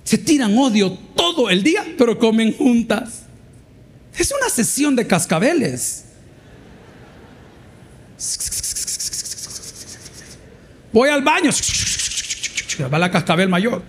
Se 0.03 0.19
tiran 0.19 0.55
odio 0.55 0.95
todo 1.15 1.49
el 1.49 1.63
día, 1.63 1.83
pero 1.97 2.19
comen 2.19 2.53
juntas. 2.53 3.20
Es 4.17 4.31
una 4.31 4.49
sesión 4.49 4.95
de 4.95 5.07
cascabeles. 5.07 6.05
Voy 10.91 11.09
al 11.09 11.23
baño. 11.23 11.51
Va 12.93 12.99
la 12.99 13.11
cascabel 13.11 13.49
mayor. 13.49 13.83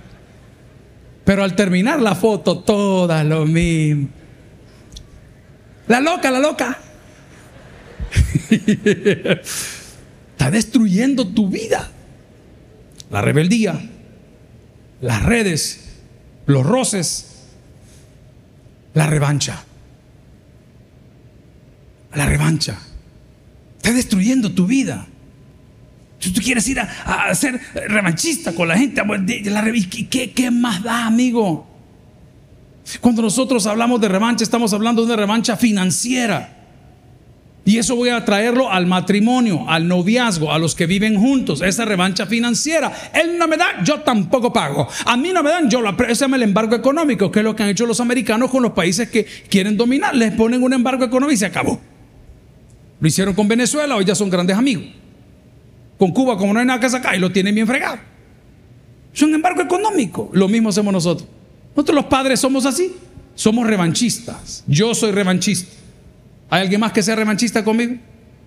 Pero 1.24 1.44
al 1.44 1.54
terminar 1.54 2.00
la 2.00 2.14
foto, 2.14 2.58
todas 2.58 3.24
lo 3.24 3.46
mismo. 3.46 4.08
La 5.88 6.00
loca, 6.00 6.30
la 6.30 6.40
loca. 6.40 6.78
Está 8.50 10.50
destruyendo 10.50 11.26
tu 11.26 11.48
vida. 11.48 11.90
La 13.11 13.20
rebeldía, 13.20 13.78
las 15.02 15.22
redes, 15.22 15.80
los 16.46 16.64
roces, 16.64 17.26
la 18.94 19.06
revancha. 19.06 19.64
La 22.14 22.27
revancha. 22.27 22.79
Está 23.77 23.92
destruyendo 23.92 24.53
tu 24.53 24.66
vida. 24.66 25.07
Si 26.18 26.31
tú 26.31 26.40
quieres 26.40 26.68
ir 26.68 26.79
a, 26.79 27.35
ser 27.35 27.61
revanchista 27.88 28.55
con 28.55 28.68
la 28.68 28.79
gente, 28.79 29.03
¿qué, 30.09 30.31
¿qué 30.31 30.51
más 30.53 30.83
da, 30.83 31.07
amigo? 31.07 31.66
Cuando 33.01 33.22
nosotros 33.22 33.66
hablamos 33.66 34.01
de 34.01 34.09
revancha, 34.09 34.44
estamos 34.44 34.72
hablando 34.72 35.03
de 35.03 35.07
una 35.07 35.16
revancha 35.16 35.57
financiera. 35.57 36.59
Y 37.64 37.79
eso 37.79 37.94
voy 37.94 38.09
a 38.09 38.25
traerlo 38.25 38.70
al 38.70 38.87
matrimonio, 38.87 39.68
al 39.68 39.87
noviazgo, 39.87 40.53
a 40.53 40.59
los 40.59 40.75
que 40.75 40.87
viven 40.87 41.16
juntos, 41.16 41.62
esa 41.62 41.85
revancha 41.85 42.27
financiera. 42.27 42.92
Él 43.14 43.38
no 43.38 43.46
me 43.46 43.57
da, 43.57 43.83
yo 43.85 44.01
tampoco 44.01 44.53
pago. 44.53 44.88
A 45.07 45.16
mí 45.16 45.31
no 45.33 45.42
me 45.44 45.51
dan, 45.51 45.70
yo 45.70 45.81
lo 45.81 45.90
Ese 45.90 46.25
es 46.25 46.33
el 46.33 46.42
embargo 46.42 46.75
económico, 46.75 47.31
que 47.31 47.38
es 47.38 47.44
lo 47.44 47.55
que 47.55 47.62
han 47.62 47.68
hecho 47.68 47.87
los 47.87 48.01
americanos 48.01 48.51
con 48.51 48.62
los 48.62 48.72
países 48.72 49.09
que 49.11 49.25
quieren 49.48 49.77
dominar. 49.77 50.14
Les 50.14 50.33
ponen 50.33 50.62
un 50.62 50.72
embargo 50.72 51.05
económico 51.05 51.35
y 51.35 51.37
se 51.37 51.46
acabó. 51.46 51.81
Lo 53.02 53.08
hicieron 53.08 53.34
con 53.34 53.48
Venezuela, 53.48 53.96
hoy 53.96 54.04
ya 54.04 54.14
son 54.14 54.30
grandes 54.30 54.56
amigos. 54.56 54.84
Con 55.98 56.12
Cuba, 56.12 56.38
como 56.38 56.54
no 56.54 56.60
hay 56.60 56.66
nada 56.66 56.78
que 56.78 56.88
sacar, 56.88 57.16
y 57.16 57.18
lo 57.18 57.32
tienen 57.32 57.52
bien 57.52 57.66
fregado. 57.66 57.98
Es 59.12 59.20
un 59.22 59.34
embargo 59.34 59.60
económico. 59.60 60.30
Lo 60.32 60.46
mismo 60.46 60.68
hacemos 60.68 60.92
nosotros. 60.92 61.28
Nosotros 61.74 61.96
los 61.96 62.04
padres 62.04 62.38
somos 62.38 62.64
así. 62.64 62.94
Somos 63.34 63.66
revanchistas. 63.66 64.62
Yo 64.68 64.94
soy 64.94 65.10
revanchista. 65.10 65.72
¿Hay 66.48 66.62
alguien 66.62 66.80
más 66.80 66.92
que 66.92 67.02
sea 67.02 67.16
revanchista 67.16 67.64
conmigo? 67.64 67.96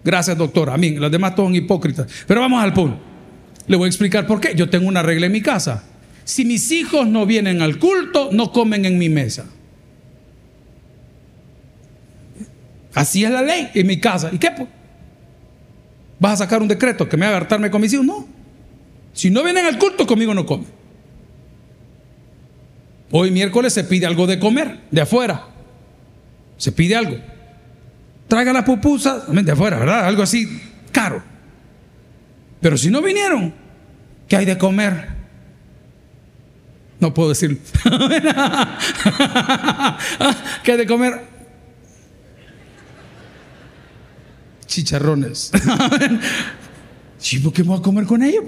Gracias, 0.05 0.37
doctora. 0.37 0.75
A 0.75 0.77
mí, 0.77 0.91
los 0.91 1.11
demás 1.11 1.35
todos 1.35 1.47
son 1.47 1.55
hipócritas. 1.55 2.07
Pero 2.25 2.39
vamos 2.39 2.63
al 2.63 2.71
punto. 2.71 2.97
Le 3.67 3.75
voy 3.75 3.87
a 3.87 3.89
explicar 3.89 4.25
por 4.25 4.39
qué. 4.39 4.55
Yo 4.55 4.69
tengo 4.69 4.87
una 4.87 5.03
regla 5.03 5.25
en 5.25 5.33
mi 5.33 5.41
casa. 5.41 5.83
Si 6.23 6.45
mis 6.45 6.71
hijos 6.71 7.05
no 7.09 7.25
vienen 7.25 7.61
al 7.61 7.77
culto, 7.77 8.29
no 8.31 8.53
comen 8.53 8.85
en 8.85 8.97
mi 8.97 9.09
mesa. 9.09 9.47
Así 12.95 13.25
es 13.25 13.29
la 13.29 13.41
ley 13.41 13.69
en 13.73 13.85
mi 13.85 13.99
casa. 13.99 14.29
¿Y 14.31 14.39
qué? 14.39 14.49
¿Vas 16.17 16.33
a 16.33 16.37
sacar 16.45 16.61
un 16.61 16.67
decreto 16.67 17.07
que 17.07 17.17
me 17.17 17.25
haga 17.25 17.37
hartarme 17.37 17.69
con 17.69 17.81
mis 17.81 17.93
hijos? 17.93 18.05
No. 18.05 18.25
Si 19.13 19.29
no 19.29 19.43
vienen 19.43 19.65
al 19.65 19.77
culto, 19.77 20.07
conmigo 20.07 20.33
no 20.33 20.45
comen. 20.45 20.67
Hoy 23.11 23.31
miércoles 23.31 23.73
se 23.73 23.83
pide 23.83 24.05
algo 24.05 24.25
de 24.25 24.39
comer, 24.39 24.79
de 24.91 25.01
afuera. 25.01 25.45
Se 26.57 26.71
pide 26.71 26.95
algo. 26.95 27.17
Traiga 28.29 28.53
la 28.53 28.63
pupusa, 28.63 29.25
de 29.27 29.51
afuera, 29.51 29.77
¿verdad? 29.77 30.05
Algo 30.05 30.23
así 30.23 30.61
caro. 30.91 31.21
Pero 32.61 32.77
si 32.77 32.89
no 32.89 33.01
vinieron, 33.01 33.53
¿qué 34.27 34.37
hay 34.37 34.45
de 34.45 34.57
comer? 34.57 35.09
No 36.99 37.13
puedo 37.13 37.29
decir. 37.29 37.61
¿Qué 40.63 40.71
hay 40.71 40.77
de 40.77 40.87
comer? 40.87 41.34
Chicharrones. 44.75 45.51
¿Y 47.31 47.39
por 47.39 47.53
qué 47.53 47.63
voy 47.63 47.79
a 47.79 47.81
comer 47.81 48.05
con 48.05 48.21
ellos? 48.21 48.43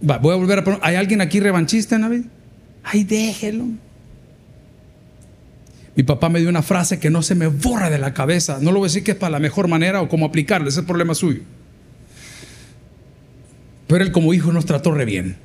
voy 0.00 0.32
a 0.32 0.36
volver 0.36 0.58
a 0.60 0.64
poner. 0.64 0.80
¿Hay 0.82 0.96
alguien 0.96 1.20
aquí 1.20 1.40
revanchista 1.40 1.96
vida? 2.08 2.24
Ay, 2.82 3.04
déjelo. 3.04 3.66
Mi 5.94 6.02
papá 6.02 6.28
me 6.28 6.40
dio 6.40 6.48
una 6.48 6.62
frase 6.62 6.98
que 6.98 7.10
no 7.10 7.22
se 7.22 7.34
me 7.34 7.48
borra 7.48 7.90
de 7.90 7.98
la 7.98 8.14
cabeza. 8.14 8.58
No 8.60 8.72
lo 8.72 8.78
voy 8.78 8.86
a 8.86 8.88
decir 8.88 9.04
que 9.04 9.10
es 9.12 9.16
para 9.16 9.32
la 9.32 9.38
mejor 9.38 9.68
manera 9.68 10.00
o 10.00 10.08
cómo 10.08 10.26
aplicarle, 10.26 10.68
ese 10.68 10.78
es 10.78 10.82
el 10.82 10.86
problema 10.86 11.14
suyo. 11.14 11.42
Pero 13.86 14.02
él 14.02 14.12
como 14.12 14.32
hijo 14.32 14.52
nos 14.52 14.64
trató 14.64 14.92
re 14.92 15.04
bien. 15.04 15.36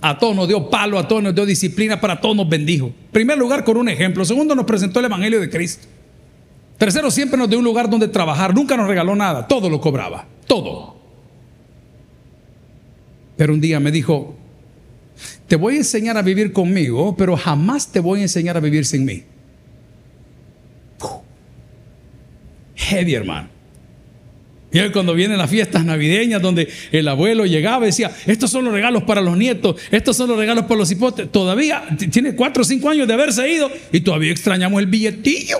A 0.00 0.18
todos 0.18 0.34
nos 0.34 0.48
dio 0.48 0.68
palo, 0.70 0.98
a 0.98 1.06
todos 1.06 1.22
nos 1.22 1.34
dio 1.34 1.46
disciplina, 1.46 2.00
para 2.00 2.20
todos 2.20 2.34
nos 2.34 2.48
bendijo. 2.48 2.86
En 2.86 3.12
primer 3.12 3.38
lugar 3.38 3.64
con 3.64 3.76
un 3.76 3.88
ejemplo. 3.88 4.24
Segundo 4.24 4.54
nos 4.54 4.64
presentó 4.64 5.00
el 5.00 5.06
Evangelio 5.06 5.40
de 5.40 5.50
Cristo. 5.50 5.86
Tercero, 6.78 7.10
siempre 7.10 7.38
nos 7.38 7.48
dio 7.48 7.58
un 7.58 7.64
lugar 7.64 7.88
donde 7.88 8.08
trabajar. 8.08 8.54
Nunca 8.54 8.76
nos 8.76 8.86
regaló 8.86 9.14
nada. 9.14 9.46
Todo 9.46 9.70
lo 9.70 9.80
cobraba. 9.80 10.26
Todo. 10.46 10.96
Pero 13.36 13.52
un 13.52 13.60
día 13.60 13.80
me 13.80 13.90
dijo, 13.90 14.36
te 15.46 15.56
voy 15.56 15.74
a 15.74 15.78
enseñar 15.78 16.16
a 16.16 16.22
vivir 16.22 16.52
conmigo, 16.52 17.16
pero 17.16 17.36
jamás 17.36 17.90
te 17.92 18.00
voy 18.00 18.20
a 18.20 18.22
enseñar 18.22 18.56
a 18.56 18.60
vivir 18.60 18.84
sin 18.84 19.04
mí. 19.04 19.22
Heavy, 22.74 23.14
hermano. 23.14 23.48
Y 24.72 24.78
hoy 24.78 24.90
cuando 24.90 25.14
vienen 25.14 25.38
las 25.38 25.48
fiestas 25.48 25.84
navideñas 25.84 26.42
donde 26.42 26.68
el 26.92 27.08
abuelo 27.08 27.46
llegaba 27.46 27.84
y 27.84 27.86
decía, 27.86 28.10
estos 28.26 28.50
son 28.50 28.64
los 28.64 28.74
regalos 28.74 29.04
para 29.04 29.22
los 29.22 29.36
nietos, 29.36 29.76
estos 29.90 30.16
son 30.16 30.28
los 30.28 30.36
regalos 30.36 30.64
para 30.64 30.76
los 30.76 30.90
hipotes, 30.90 31.30
todavía 31.32 31.84
tiene 32.10 32.34
cuatro 32.34 32.62
o 32.62 32.64
cinco 32.64 32.90
años 32.90 33.08
de 33.08 33.14
haberse 33.14 33.48
ido 33.48 33.70
y 33.90 34.00
todavía 34.00 34.32
extrañamos 34.32 34.80
el 34.80 34.86
billetillo. 34.86 35.58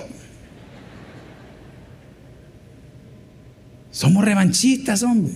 Somos 3.97 4.23
revanchistas, 4.23 5.01
hombre. 5.01 5.33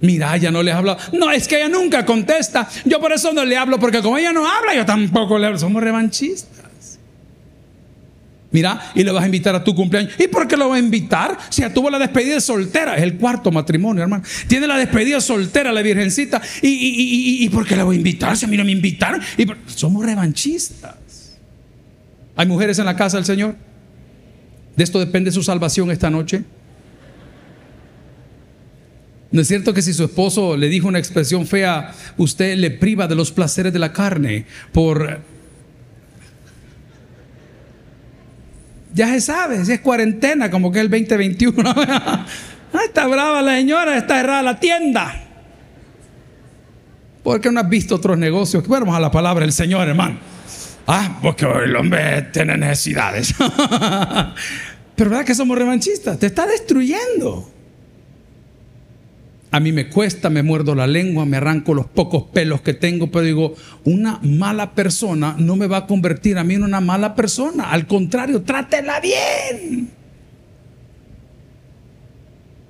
Mira, 0.00 0.34
ella 0.34 0.50
no 0.50 0.60
les 0.60 0.74
habla. 0.74 0.98
No, 1.12 1.30
es 1.30 1.46
que 1.46 1.56
ella 1.58 1.68
nunca 1.68 2.04
contesta. 2.04 2.68
Yo 2.84 2.98
por 2.98 3.12
eso 3.12 3.32
no 3.32 3.44
le 3.44 3.56
hablo, 3.56 3.78
porque 3.78 4.02
como 4.02 4.18
ella 4.18 4.32
no 4.32 4.44
habla, 4.44 4.74
yo 4.74 4.84
tampoco 4.84 5.38
le 5.38 5.46
hablo. 5.46 5.58
Somos 5.60 5.80
revanchistas. 5.80 6.98
Mira, 8.50 8.90
y 8.96 9.04
le 9.04 9.12
vas 9.12 9.22
a 9.22 9.26
invitar 9.26 9.54
a 9.54 9.62
tu 9.62 9.72
cumpleaños. 9.72 10.14
¿Y 10.18 10.26
por 10.26 10.48
qué 10.48 10.56
lo 10.56 10.68
vas 10.68 10.78
a 10.78 10.80
invitar? 10.80 11.38
Si 11.48 11.62
ya 11.62 11.72
tuvo 11.72 11.88
la 11.90 12.00
despedida 12.00 12.40
soltera. 12.40 12.96
Es 12.96 13.04
el 13.04 13.16
cuarto 13.16 13.52
matrimonio, 13.52 14.02
hermano. 14.02 14.24
Tiene 14.48 14.66
la 14.66 14.78
despedida 14.78 15.20
soltera, 15.20 15.70
la 15.70 15.80
virgencita. 15.80 16.42
¿Y, 16.60 17.44
y, 17.44 17.48
por 17.50 17.64
qué 17.64 17.76
la 17.76 17.84
voy 17.84 17.94
a 17.94 17.98
invitar? 17.98 18.36
Si 18.36 18.46
a 18.46 18.48
mí 18.48 18.56
no 18.56 18.64
me 18.64 18.72
invitaron. 18.72 19.20
Y 19.38 19.46
somos 19.66 20.04
revanchistas. 20.04 21.38
¿Hay 22.34 22.48
mujeres 22.48 22.80
en 22.80 22.86
la 22.86 22.96
casa 22.96 23.16
del 23.16 23.26
Señor? 23.26 23.69
¿De 24.80 24.84
esto 24.84 24.98
depende 24.98 25.30
su 25.30 25.42
salvación 25.42 25.90
esta 25.90 26.08
noche? 26.08 26.42
¿No 29.30 29.42
es 29.42 29.46
cierto 29.46 29.74
que 29.74 29.82
si 29.82 29.92
su 29.92 30.04
esposo 30.04 30.56
le 30.56 30.70
dijo 30.70 30.88
una 30.88 30.98
expresión 30.98 31.46
fea, 31.46 31.92
usted 32.16 32.56
le 32.56 32.70
priva 32.70 33.06
de 33.06 33.14
los 33.14 33.30
placeres 33.30 33.74
de 33.74 33.78
la 33.78 33.92
carne 33.92 34.46
por... 34.72 35.20
Ya 38.94 39.08
se 39.08 39.20
sabe, 39.20 39.60
es 39.60 39.80
cuarentena, 39.80 40.50
como 40.50 40.72
que 40.72 40.80
el 40.80 40.88
2021. 40.88 41.74
está 42.82 43.06
brava 43.06 43.42
la 43.42 43.56
señora, 43.56 43.98
está 43.98 44.18
errada 44.18 44.42
la 44.42 44.60
tienda. 44.60 45.14
¿Por 47.22 47.38
qué 47.42 47.52
no 47.52 47.60
has 47.60 47.68
visto 47.68 47.96
otros 47.96 48.16
negocios? 48.16 48.66
Vamos 48.66 48.96
a 48.96 49.00
la 49.00 49.10
palabra 49.10 49.44
del 49.44 49.52
Señor, 49.52 49.86
hermano. 49.88 50.16
Ah, 50.86 51.18
porque 51.20 51.44
el 51.44 51.76
hombre 51.76 52.22
tiene 52.32 52.56
necesidades. 52.56 53.34
Pero 55.00 55.12
¿verdad 55.12 55.24
que 55.24 55.34
somos 55.34 55.56
revanchistas? 55.56 56.18
Te 56.18 56.26
está 56.26 56.46
destruyendo. 56.46 57.50
A 59.50 59.58
mí 59.58 59.72
me 59.72 59.88
cuesta, 59.88 60.28
me 60.28 60.42
muerdo 60.42 60.74
la 60.74 60.86
lengua, 60.86 61.24
me 61.24 61.38
arranco 61.38 61.72
los 61.72 61.86
pocos 61.86 62.24
pelos 62.24 62.60
que 62.60 62.74
tengo, 62.74 63.10
pero 63.10 63.24
digo, 63.24 63.54
una 63.84 64.18
mala 64.22 64.74
persona 64.74 65.36
no 65.38 65.56
me 65.56 65.68
va 65.68 65.78
a 65.78 65.86
convertir 65.86 66.36
a 66.36 66.44
mí 66.44 66.52
en 66.52 66.64
una 66.64 66.82
mala 66.82 67.14
persona. 67.14 67.70
Al 67.70 67.86
contrario, 67.86 68.42
trátela 68.42 69.00
bien. 69.00 69.88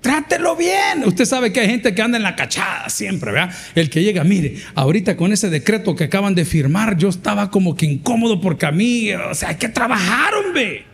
Trátelo 0.01 0.55
bien. 0.55 1.03
Usted 1.07 1.25
sabe 1.25 1.53
que 1.53 1.59
hay 1.59 1.69
gente 1.69 1.97
que 1.97 2.01
anda 2.01 2.17
en 2.17 2.23
la 2.23 2.37
cachada 2.37 2.89
siempre, 2.91 3.33
¿verdad? 3.33 3.53
El 3.75 3.91
que 3.91 4.05
llega, 4.05 4.23
mire, 4.23 4.55
ahorita 4.77 5.17
con 5.17 5.33
ese 5.33 5.51
decreto 5.51 5.97
que 5.97 6.05
acaban 6.05 6.37
de 6.37 6.45
firmar, 6.45 6.97
yo 6.97 7.09
estaba 7.09 7.51
como 7.51 7.75
que 7.75 7.87
incómodo 7.87 8.41
porque 8.41 8.67
a 8.67 8.71
mí, 8.71 9.13
o 9.13 9.35
sea, 9.35 9.49
hay 9.49 9.57
que 9.57 9.69
trabajar, 9.69 10.33
hombre. 10.35 10.90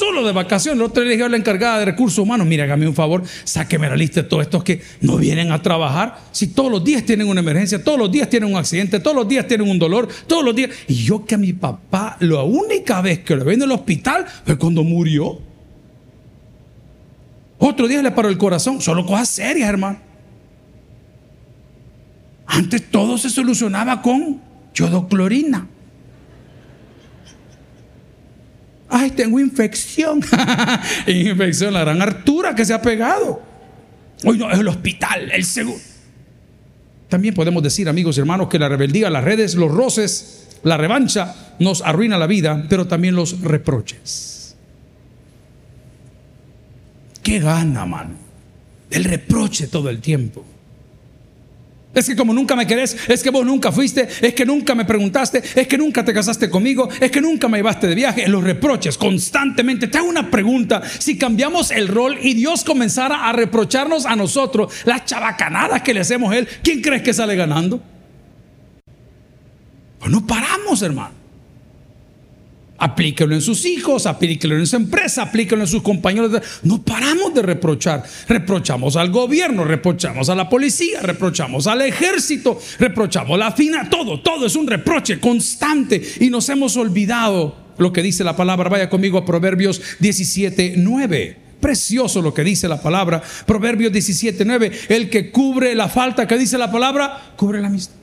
Solo 0.00 0.26
de 0.26 0.32
vacaciones. 0.32 0.80
El 0.80 0.86
otro 0.86 1.04
le 1.04 1.10
dije 1.10 1.24
a 1.24 1.28
la 1.28 1.36
encargada 1.36 1.80
de 1.80 1.84
recursos 1.84 2.20
humanos, 2.20 2.46
mire, 2.46 2.62
hágame 2.62 2.88
un 2.88 2.94
favor, 2.94 3.22
sáqueme 3.44 3.86
la 3.86 3.96
lista 3.96 4.22
de 4.22 4.28
todos 4.30 4.44
estos 4.44 4.64
que 4.64 4.80
no 5.02 5.18
vienen 5.18 5.52
a 5.52 5.60
trabajar. 5.60 6.16
Si 6.32 6.46
todos 6.46 6.72
los 6.72 6.82
días 6.82 7.04
tienen 7.04 7.28
una 7.28 7.40
emergencia, 7.40 7.84
todos 7.84 7.98
los 7.98 8.10
días 8.10 8.30
tienen 8.30 8.50
un 8.50 8.56
accidente, 8.56 8.98
todos 8.98 9.14
los 9.14 9.28
días 9.28 9.46
tienen 9.46 9.68
un 9.68 9.78
dolor, 9.78 10.08
todos 10.26 10.42
los 10.42 10.56
días. 10.56 10.70
Y 10.88 10.94
yo 10.94 11.26
que 11.26 11.34
a 11.34 11.38
mi 11.38 11.52
papá, 11.52 12.16
la 12.20 12.42
única 12.42 13.02
vez 13.02 13.18
que 13.18 13.36
lo 13.36 13.44
vi 13.44 13.52
en 13.52 13.62
el 13.62 13.72
hospital 13.72 14.24
fue 14.46 14.56
cuando 14.56 14.82
murió. 14.84 15.38
Otro 17.58 17.86
día 17.86 18.00
le 18.00 18.10
paró 18.10 18.30
el 18.30 18.38
corazón. 18.38 18.80
Solo 18.80 19.04
cosas 19.04 19.28
serias, 19.28 19.68
hermano. 19.68 19.98
Antes 22.46 22.90
todo 22.90 23.18
se 23.18 23.28
solucionaba 23.28 24.00
con 24.00 24.40
yodoclorina. 24.72 25.68
Ay, 28.90 29.12
tengo 29.12 29.38
infección. 29.38 30.20
infección, 31.06 31.72
la 31.72 31.80
gran 31.80 32.02
hartura 32.02 32.54
que 32.54 32.64
se 32.64 32.74
ha 32.74 32.82
pegado. 32.82 33.40
Hoy 34.24 34.36
no, 34.36 34.50
es 34.50 34.58
el 34.58 34.68
hospital, 34.68 35.30
el 35.30 35.44
seguro. 35.44 35.80
También 37.08 37.34
podemos 37.34 37.62
decir, 37.62 37.88
amigos 37.88 38.16
y 38.16 38.20
hermanos, 38.20 38.48
que 38.48 38.58
la 38.58 38.68
rebeldía, 38.68 39.08
las 39.10 39.24
redes, 39.24 39.54
los 39.54 39.70
roces, 39.70 40.58
la 40.62 40.76
revancha 40.76 41.54
nos 41.58 41.82
arruina 41.82 42.18
la 42.18 42.26
vida, 42.26 42.66
pero 42.68 42.86
también 42.86 43.14
los 43.14 43.40
reproches. 43.40 44.56
¿Qué 47.22 47.38
gana, 47.38 47.86
mano? 47.86 48.14
El 48.90 49.04
reproche 49.04 49.68
todo 49.68 49.88
el 49.88 50.00
tiempo. 50.00 50.44
Es 51.92 52.06
que 52.06 52.14
como 52.14 52.32
nunca 52.32 52.54
me 52.54 52.68
querés, 52.68 52.96
es 53.08 53.22
que 53.22 53.30
vos 53.30 53.44
nunca 53.44 53.72
fuiste, 53.72 54.08
es 54.20 54.32
que 54.32 54.46
nunca 54.46 54.76
me 54.76 54.84
preguntaste, 54.84 55.42
es 55.56 55.66
que 55.66 55.76
nunca 55.76 56.04
te 56.04 56.14
casaste 56.14 56.48
conmigo, 56.48 56.88
es 57.00 57.10
que 57.10 57.20
nunca 57.20 57.48
me 57.48 57.58
llevaste 57.58 57.88
de 57.88 57.96
viaje. 57.96 58.28
Los 58.28 58.44
reproches 58.44 58.96
constantemente. 58.96 59.88
Te 59.88 59.98
hago 59.98 60.08
una 60.08 60.30
pregunta. 60.30 60.82
Si 60.98 61.18
cambiamos 61.18 61.72
el 61.72 61.88
rol 61.88 62.18
y 62.22 62.34
Dios 62.34 62.62
comenzara 62.62 63.28
a 63.28 63.32
reprocharnos 63.32 64.06
a 64.06 64.14
nosotros 64.14 64.72
las 64.84 65.04
chabacanadas 65.04 65.82
que 65.82 65.92
le 65.92 66.00
hacemos 66.00 66.32
a 66.32 66.38
Él, 66.38 66.48
¿quién 66.62 66.80
crees 66.80 67.02
que 67.02 67.12
sale 67.12 67.34
ganando? 67.34 67.82
Pues 69.98 70.12
no 70.12 70.24
paramos, 70.24 70.80
hermano. 70.82 71.19
Aplíquelo 72.82 73.34
en 73.34 73.42
sus 73.42 73.66
hijos, 73.66 74.06
aplíquelo 74.06 74.56
en 74.56 74.66
su 74.66 74.74
empresa, 74.74 75.24
aplíquelo 75.24 75.60
en 75.60 75.68
sus 75.68 75.82
compañeros. 75.82 76.32
No 76.62 76.82
paramos 76.82 77.34
de 77.34 77.42
reprochar. 77.42 78.02
Reprochamos 78.26 78.96
al 78.96 79.10
gobierno, 79.10 79.64
reprochamos 79.64 80.30
a 80.30 80.34
la 80.34 80.48
policía, 80.48 81.00
reprochamos 81.02 81.66
al 81.66 81.82
ejército, 81.82 82.58
reprochamos 82.78 83.38
la 83.38 83.52
fina, 83.52 83.90
todo, 83.90 84.20
todo 84.20 84.46
es 84.46 84.56
un 84.56 84.66
reproche 84.66 85.20
constante 85.20 86.02
y 86.20 86.30
nos 86.30 86.48
hemos 86.48 86.74
olvidado 86.78 87.54
lo 87.76 87.92
que 87.92 88.02
dice 88.02 88.24
la 88.24 88.34
palabra. 88.34 88.70
Vaya 88.70 88.88
conmigo 88.88 89.18
a 89.18 89.26
Proverbios 89.26 89.82
17, 89.98 90.74
9. 90.78 91.36
Precioso 91.60 92.22
lo 92.22 92.32
que 92.32 92.42
dice 92.42 92.66
la 92.66 92.80
palabra. 92.80 93.22
Proverbios 93.44 93.92
17, 93.92 94.44
9. 94.46 94.72
El 94.88 95.10
que 95.10 95.30
cubre 95.30 95.74
la 95.74 95.90
falta 95.90 96.26
que 96.26 96.38
dice 96.38 96.56
la 96.56 96.72
palabra, 96.72 97.34
cubre 97.36 97.60
la 97.60 97.66
amistad. 97.66 97.99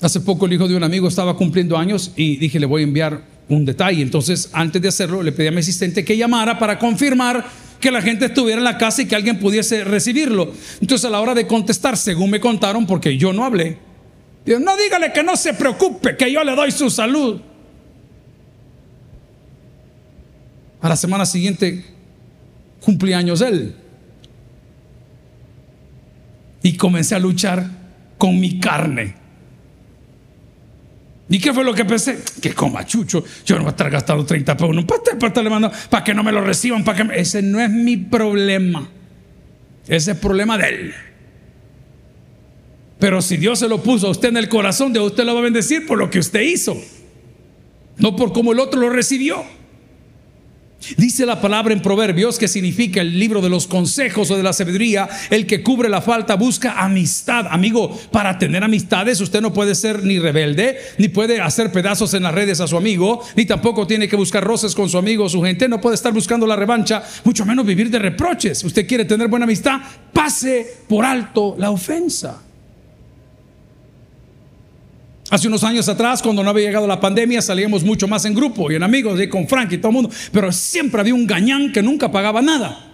Hace 0.00 0.20
poco 0.20 0.46
el 0.46 0.54
hijo 0.54 0.66
de 0.66 0.76
un 0.76 0.82
amigo 0.82 1.08
estaba 1.08 1.36
cumpliendo 1.36 1.76
años 1.76 2.12
y 2.16 2.36
dije, 2.36 2.58
le 2.58 2.66
voy 2.66 2.82
a 2.82 2.84
enviar 2.84 3.22
un 3.48 3.66
detalle. 3.66 4.00
Entonces, 4.00 4.48
antes 4.52 4.80
de 4.80 4.88
hacerlo, 4.88 5.22
le 5.22 5.32
pedí 5.32 5.48
a 5.48 5.50
mi 5.50 5.58
asistente 5.58 6.04
que 6.04 6.16
llamara 6.16 6.58
para 6.58 6.78
confirmar 6.78 7.44
que 7.80 7.90
la 7.90 8.00
gente 8.00 8.26
estuviera 8.26 8.58
en 8.58 8.64
la 8.64 8.78
casa 8.78 9.02
y 9.02 9.06
que 9.06 9.16
alguien 9.16 9.38
pudiese 9.38 9.84
recibirlo. 9.84 10.52
Entonces, 10.80 11.04
a 11.04 11.10
la 11.10 11.20
hora 11.20 11.34
de 11.34 11.46
contestar, 11.46 11.96
según 11.96 12.30
me 12.30 12.40
contaron, 12.40 12.86
porque 12.86 13.18
yo 13.18 13.32
no 13.32 13.44
hablé, 13.44 13.78
no 14.46 14.76
dígale 14.76 15.12
que 15.12 15.22
no 15.22 15.36
se 15.36 15.54
preocupe, 15.54 16.16
que 16.16 16.32
yo 16.32 16.42
le 16.44 16.54
doy 16.54 16.70
su 16.70 16.88
salud. 16.88 17.40
A 20.80 20.88
la 20.88 20.96
semana 20.96 21.26
siguiente, 21.26 21.84
cumpleaños 22.80 23.42
él. 23.42 23.74
Y 26.62 26.76
comencé 26.76 27.14
a 27.14 27.18
luchar 27.18 27.66
con 28.16 28.40
mi 28.40 28.58
carne. 28.58 29.19
¿Y 31.30 31.38
qué 31.38 31.54
fue 31.54 31.62
lo 31.62 31.72
que 31.72 31.84
pensé? 31.84 32.18
Que 32.42 32.52
coma 32.52 32.84
chucho, 32.84 33.24
yo 33.46 33.54
no 33.54 33.62
voy 33.62 33.68
a 33.68 33.70
estar 33.70 33.88
gastando 33.88 34.26
30 34.26 34.56
pesos 34.56 34.70
en 34.70 34.78
un 34.78 34.86
pastel 34.86 35.16
para 35.16 35.28
estarle 35.28 35.48
mandando, 35.48 35.76
para 35.88 36.02
que 36.02 36.12
no 36.12 36.24
me 36.24 36.32
lo 36.32 36.40
reciban, 36.40 36.82
para 36.82 37.06
que 37.06 37.20
ese 37.20 37.40
no 37.40 37.60
es 37.60 37.70
mi 37.70 37.96
problema. 37.96 38.90
Ese 39.86 40.10
es 40.10 40.18
problema 40.18 40.58
de 40.58 40.68
él. 40.68 40.94
Pero 42.98 43.22
si 43.22 43.36
Dios 43.36 43.60
se 43.60 43.68
lo 43.68 43.80
puso 43.80 44.08
a 44.08 44.10
usted 44.10 44.30
en 44.30 44.38
el 44.38 44.48
corazón, 44.48 44.92
de 44.92 44.98
usted 44.98 45.24
lo 45.24 45.34
va 45.34 45.40
a 45.40 45.44
bendecir 45.44 45.86
por 45.86 45.98
lo 45.98 46.10
que 46.10 46.18
usted 46.18 46.40
hizo, 46.40 46.76
no 47.96 48.16
por 48.16 48.32
cómo 48.32 48.50
el 48.50 48.58
otro 48.58 48.80
lo 48.80 48.90
recibió. 48.90 49.44
Dice 50.96 51.26
la 51.26 51.40
palabra 51.40 51.74
en 51.74 51.82
Proverbios 51.82 52.38
que 52.38 52.48
significa 52.48 53.02
el 53.02 53.18
libro 53.18 53.42
de 53.42 53.50
los 53.50 53.66
consejos 53.66 54.30
o 54.30 54.36
de 54.36 54.42
la 54.42 54.52
sabiduría, 54.52 55.08
el 55.28 55.46
que 55.46 55.62
cubre 55.62 55.88
la 55.88 56.00
falta 56.00 56.36
busca 56.36 56.80
amistad. 56.82 57.46
Amigo, 57.50 57.98
para 58.10 58.38
tener 58.38 58.64
amistades 58.64 59.20
usted 59.20 59.42
no 59.42 59.52
puede 59.52 59.74
ser 59.74 60.02
ni 60.04 60.18
rebelde, 60.18 60.78
ni 60.98 61.08
puede 61.08 61.40
hacer 61.40 61.70
pedazos 61.70 62.14
en 62.14 62.22
las 62.22 62.34
redes 62.34 62.60
a 62.60 62.66
su 62.66 62.76
amigo, 62.76 63.22
ni 63.36 63.44
tampoco 63.44 63.86
tiene 63.86 64.08
que 64.08 64.16
buscar 64.16 64.42
roces 64.42 64.74
con 64.74 64.88
su 64.88 64.96
amigo 64.96 65.24
o 65.24 65.28
su 65.28 65.42
gente, 65.42 65.68
no 65.68 65.80
puede 65.80 65.96
estar 65.96 66.12
buscando 66.12 66.46
la 66.46 66.56
revancha, 66.56 67.02
mucho 67.24 67.44
menos 67.44 67.66
vivir 67.66 67.90
de 67.90 67.98
reproches. 67.98 68.64
Usted 68.64 68.86
quiere 68.86 69.04
tener 69.04 69.28
buena 69.28 69.44
amistad, 69.44 69.80
pase 70.12 70.66
por 70.88 71.04
alto 71.04 71.56
la 71.58 71.70
ofensa. 71.70 72.49
Hace 75.30 75.46
unos 75.46 75.62
años 75.62 75.88
atrás, 75.88 76.22
cuando 76.22 76.42
no 76.42 76.50
había 76.50 76.66
llegado 76.66 76.88
la 76.88 77.00
pandemia, 77.00 77.40
salíamos 77.40 77.84
mucho 77.84 78.08
más 78.08 78.24
en 78.24 78.34
grupo 78.34 78.70
y 78.70 78.74
en 78.74 78.82
amigos, 78.82 79.20
y 79.20 79.28
con 79.28 79.46
Frank 79.46 79.72
y 79.72 79.78
todo 79.78 79.90
el 79.90 79.94
mundo. 79.94 80.10
Pero 80.32 80.50
siempre 80.50 81.00
había 81.00 81.14
un 81.14 81.24
gañán 81.24 81.72
que 81.72 81.82
nunca 81.82 82.10
pagaba 82.10 82.42
nada. 82.42 82.86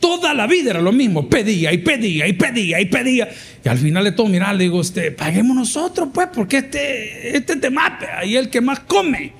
Toda 0.00 0.34
la 0.34 0.48
vida 0.48 0.70
era 0.70 0.82
lo 0.82 0.90
mismo. 0.90 1.28
Pedía 1.28 1.72
y 1.72 1.78
pedía 1.78 2.26
y 2.26 2.32
pedía 2.32 2.80
y 2.80 2.86
pedía. 2.86 3.28
Y 3.64 3.68
al 3.68 3.78
final 3.78 4.02
de 4.02 4.12
todo, 4.12 4.26
mira, 4.26 4.52
le 4.52 4.64
digo, 4.64 4.80
este, 4.80 5.12
paguemos 5.12 5.56
nosotros, 5.56 6.08
pues, 6.12 6.28
porque 6.34 6.58
este, 6.58 7.36
este 7.36 7.56
te 7.56 7.70
mata 7.70 8.24
y 8.24 8.34
el 8.34 8.50
que 8.50 8.60
más 8.60 8.80
come. 8.80 9.32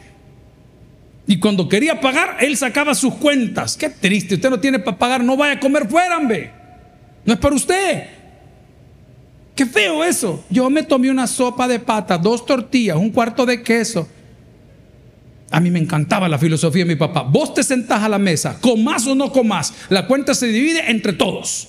Y 1.26 1.38
cuando 1.38 1.68
quería 1.68 2.00
pagar, 2.00 2.36
él 2.40 2.56
sacaba 2.56 2.94
sus 2.94 3.14
cuentas. 3.14 3.76
Qué 3.76 3.90
triste, 3.90 4.36
usted 4.36 4.50
no 4.50 4.60
tiene 4.60 4.78
para 4.78 4.96
pagar, 4.96 5.24
no 5.24 5.36
vaya 5.36 5.54
a 5.54 5.60
comer 5.60 5.88
fuera, 5.88 6.16
hombre. 6.16 6.52
No 7.24 7.32
es 7.32 7.40
para 7.40 7.56
usted. 7.56 8.04
Qué 9.54 9.66
feo 9.66 10.02
eso. 10.02 10.44
Yo 10.50 10.68
me 10.68 10.82
tomé 10.82 11.10
una 11.10 11.26
sopa 11.26 11.68
de 11.68 11.78
pata, 11.78 12.18
dos 12.18 12.44
tortillas, 12.44 12.96
un 12.96 13.10
cuarto 13.10 13.46
de 13.46 13.62
queso. 13.62 14.08
A 15.50 15.60
mí 15.60 15.70
me 15.70 15.78
encantaba 15.78 16.28
la 16.28 16.38
filosofía 16.38 16.84
de 16.84 16.88
mi 16.88 16.96
papá. 16.96 17.22
Vos 17.22 17.54
te 17.54 17.62
sentás 17.62 18.02
a 18.02 18.08
la 18.08 18.18
mesa, 18.18 18.58
más 18.76 19.06
o 19.06 19.14
no 19.14 19.30
más 19.44 19.72
La 19.88 20.06
cuenta 20.06 20.34
se 20.34 20.48
divide 20.48 20.90
entre 20.90 21.12
todos. 21.12 21.68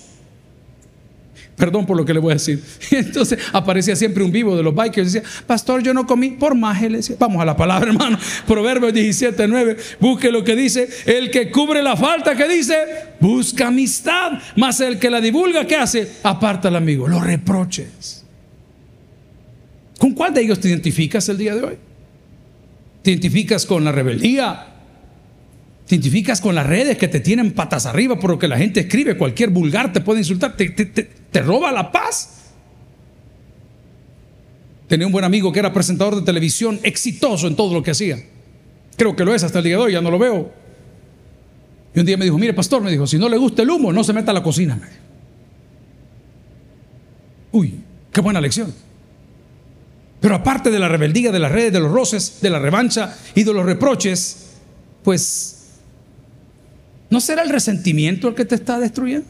Perdón 1.55 1.85
por 1.85 1.95
lo 1.95 2.03
que 2.03 2.13
le 2.13 2.19
voy 2.19 2.31
a 2.31 2.35
decir. 2.35 2.61
Entonces 2.91 3.39
aparecía 3.53 3.95
siempre 3.95 4.23
un 4.23 4.31
vivo 4.31 4.57
de 4.57 4.63
los 4.63 4.75
bikers 4.75 5.13
decía, 5.13 5.29
pastor, 5.47 5.81
yo 5.81 5.93
no 5.93 6.05
comí 6.05 6.31
por 6.31 6.53
más. 6.53 6.77
Vamos 7.17 7.41
a 7.41 7.45
la 7.45 7.55
palabra, 7.55 7.89
hermano. 7.91 8.17
Proverbios 8.45 8.93
17, 8.93 9.47
9. 9.47 9.77
Busque 9.99 10.31
lo 10.31 10.43
que 10.43 10.55
dice. 10.55 10.89
El 11.05 11.31
que 11.31 11.49
cubre 11.51 11.81
la 11.81 11.95
falta 11.95 12.35
que 12.35 12.47
dice, 12.47 12.75
busca 13.19 13.67
amistad. 13.67 14.33
Más 14.57 14.79
el 14.81 14.99
que 14.99 15.09
la 15.09 15.21
divulga, 15.21 15.65
¿qué 15.65 15.77
hace? 15.77 16.07
Aparta 16.23 16.67
al 16.67 16.75
amigo. 16.75 17.07
Los 17.07 17.23
reproches. 17.23 18.25
¿Con 19.97 20.13
cuál 20.13 20.33
de 20.33 20.41
ellos 20.41 20.59
te 20.59 20.67
identificas 20.67 21.29
el 21.29 21.37
día 21.37 21.55
de 21.55 21.63
hoy? 21.63 21.75
¿Te 23.01 23.11
identificas 23.11 23.65
con 23.65 23.83
la 23.85 23.93
rebeldía? 23.93 24.67
Te 25.87 25.95
identificas 25.95 26.41
con 26.41 26.55
las 26.55 26.65
redes 26.65 26.97
que 26.97 27.07
te 27.07 27.19
tienen 27.19 27.51
patas 27.51 27.85
arriba 27.85 28.19
por 28.19 28.31
lo 28.31 28.39
que 28.39 28.47
la 28.47 28.57
gente 28.57 28.81
escribe, 28.81 29.17
cualquier 29.17 29.51
vulgar 29.51 29.93
te 29.93 30.01
puede 30.01 30.19
insultar, 30.19 30.57
te, 30.57 31.09
roba 31.41 31.71
la 31.71 31.91
paz. 31.91 32.29
Tenía 34.87 35.07
un 35.07 35.13
buen 35.13 35.25
amigo 35.25 35.51
que 35.51 35.59
era 35.59 35.73
presentador 35.73 36.15
de 36.15 36.21
televisión, 36.21 36.79
exitoso 36.83 37.47
en 37.47 37.55
todo 37.55 37.73
lo 37.73 37.81
que 37.81 37.91
hacía. 37.91 38.23
Creo 38.97 39.15
que 39.15 39.25
lo 39.25 39.33
es 39.33 39.43
hasta 39.43 39.59
el 39.59 39.65
día 39.65 39.77
de 39.77 39.83
hoy, 39.83 39.93
ya 39.93 40.01
no 40.01 40.11
lo 40.11 40.19
veo. 40.19 40.51
Y 41.93 41.99
un 41.99 42.05
día 42.05 42.17
me 42.17 42.25
dijo, 42.25 42.37
mire 42.37 42.53
pastor, 42.53 42.81
me 42.81 42.91
dijo, 42.91 43.07
si 43.07 43.17
no 43.17 43.27
le 43.29 43.37
gusta 43.37 43.61
el 43.61 43.69
humo, 43.69 43.91
no 43.91 44.03
se 44.03 44.13
meta 44.13 44.31
a 44.31 44.33
la 44.33 44.43
cocina. 44.43 44.79
Uy, 47.51 47.79
qué 48.11 48.21
buena 48.21 48.41
lección. 48.41 48.73
Pero 50.19 50.35
aparte 50.35 50.69
de 50.71 50.79
la 50.79 50.87
rebeldía, 50.87 51.31
de 51.31 51.39
las 51.39 51.51
redes, 51.51 51.73
de 51.73 51.79
los 51.79 51.91
roces, 51.91 52.39
de 52.41 52.49
la 52.49 52.59
revancha 52.59 53.17
y 53.33 53.43
de 53.43 53.53
los 53.53 53.65
reproches, 53.65 54.51
pues 55.03 55.55
¿No 57.09 57.21
será 57.21 57.43
el 57.43 57.49
resentimiento 57.49 58.27
el 58.27 58.35
que 58.35 58.45
te 58.45 58.55
está 58.55 58.79
destruyendo? 58.79 59.27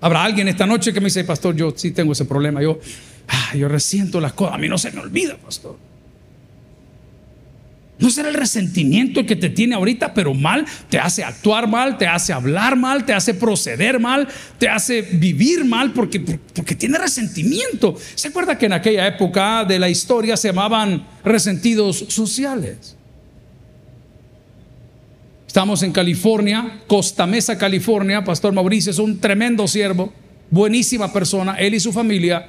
Habrá 0.00 0.24
alguien 0.24 0.48
esta 0.48 0.66
noche 0.66 0.92
que 0.92 1.00
me 1.00 1.06
dice, 1.06 1.24
pastor, 1.24 1.54
yo 1.54 1.72
sí 1.76 1.90
tengo 1.90 2.12
ese 2.12 2.24
problema. 2.24 2.62
Yo, 2.62 2.80
ah, 3.28 3.54
yo 3.54 3.68
resiento 3.68 4.20
las 4.20 4.32
cosas. 4.32 4.54
A 4.54 4.58
mí 4.58 4.68
no 4.68 4.78
se 4.78 4.90
me 4.92 5.00
olvida, 5.00 5.36
pastor. 5.36 5.76
¿No 8.00 8.08
será 8.08 8.30
el 8.30 8.34
resentimiento 8.34 9.20
el 9.20 9.26
que 9.26 9.36
te 9.36 9.50
tiene 9.50 9.74
ahorita, 9.74 10.14
pero 10.14 10.32
mal? 10.32 10.64
Te 10.88 10.98
hace 10.98 11.22
actuar 11.22 11.68
mal, 11.68 11.98
te 11.98 12.06
hace 12.06 12.32
hablar 12.32 12.74
mal, 12.74 13.04
te 13.04 13.12
hace 13.12 13.34
proceder 13.34 14.00
mal, 14.00 14.26
te 14.58 14.70
hace 14.70 15.02
vivir 15.02 15.66
mal 15.66 15.92
porque, 15.92 16.18
porque 16.18 16.74
tiene 16.74 16.96
resentimiento. 16.96 17.94
¿Se 18.14 18.28
acuerda 18.28 18.56
que 18.56 18.66
en 18.66 18.72
aquella 18.72 19.06
época 19.06 19.66
de 19.66 19.78
la 19.78 19.90
historia 19.90 20.38
se 20.38 20.48
llamaban 20.48 21.06
resentidos 21.22 22.06
sociales? 22.08 22.96
Estamos 25.50 25.82
en 25.82 25.90
California, 25.90 26.78
Costa 26.86 27.26
Mesa, 27.26 27.58
California. 27.58 28.22
Pastor 28.22 28.52
Mauricio 28.52 28.92
es 28.92 29.00
un 29.00 29.18
tremendo 29.18 29.66
siervo, 29.66 30.12
buenísima 30.48 31.12
persona, 31.12 31.56
él 31.56 31.74
y 31.74 31.80
su 31.80 31.92
familia 31.92 32.48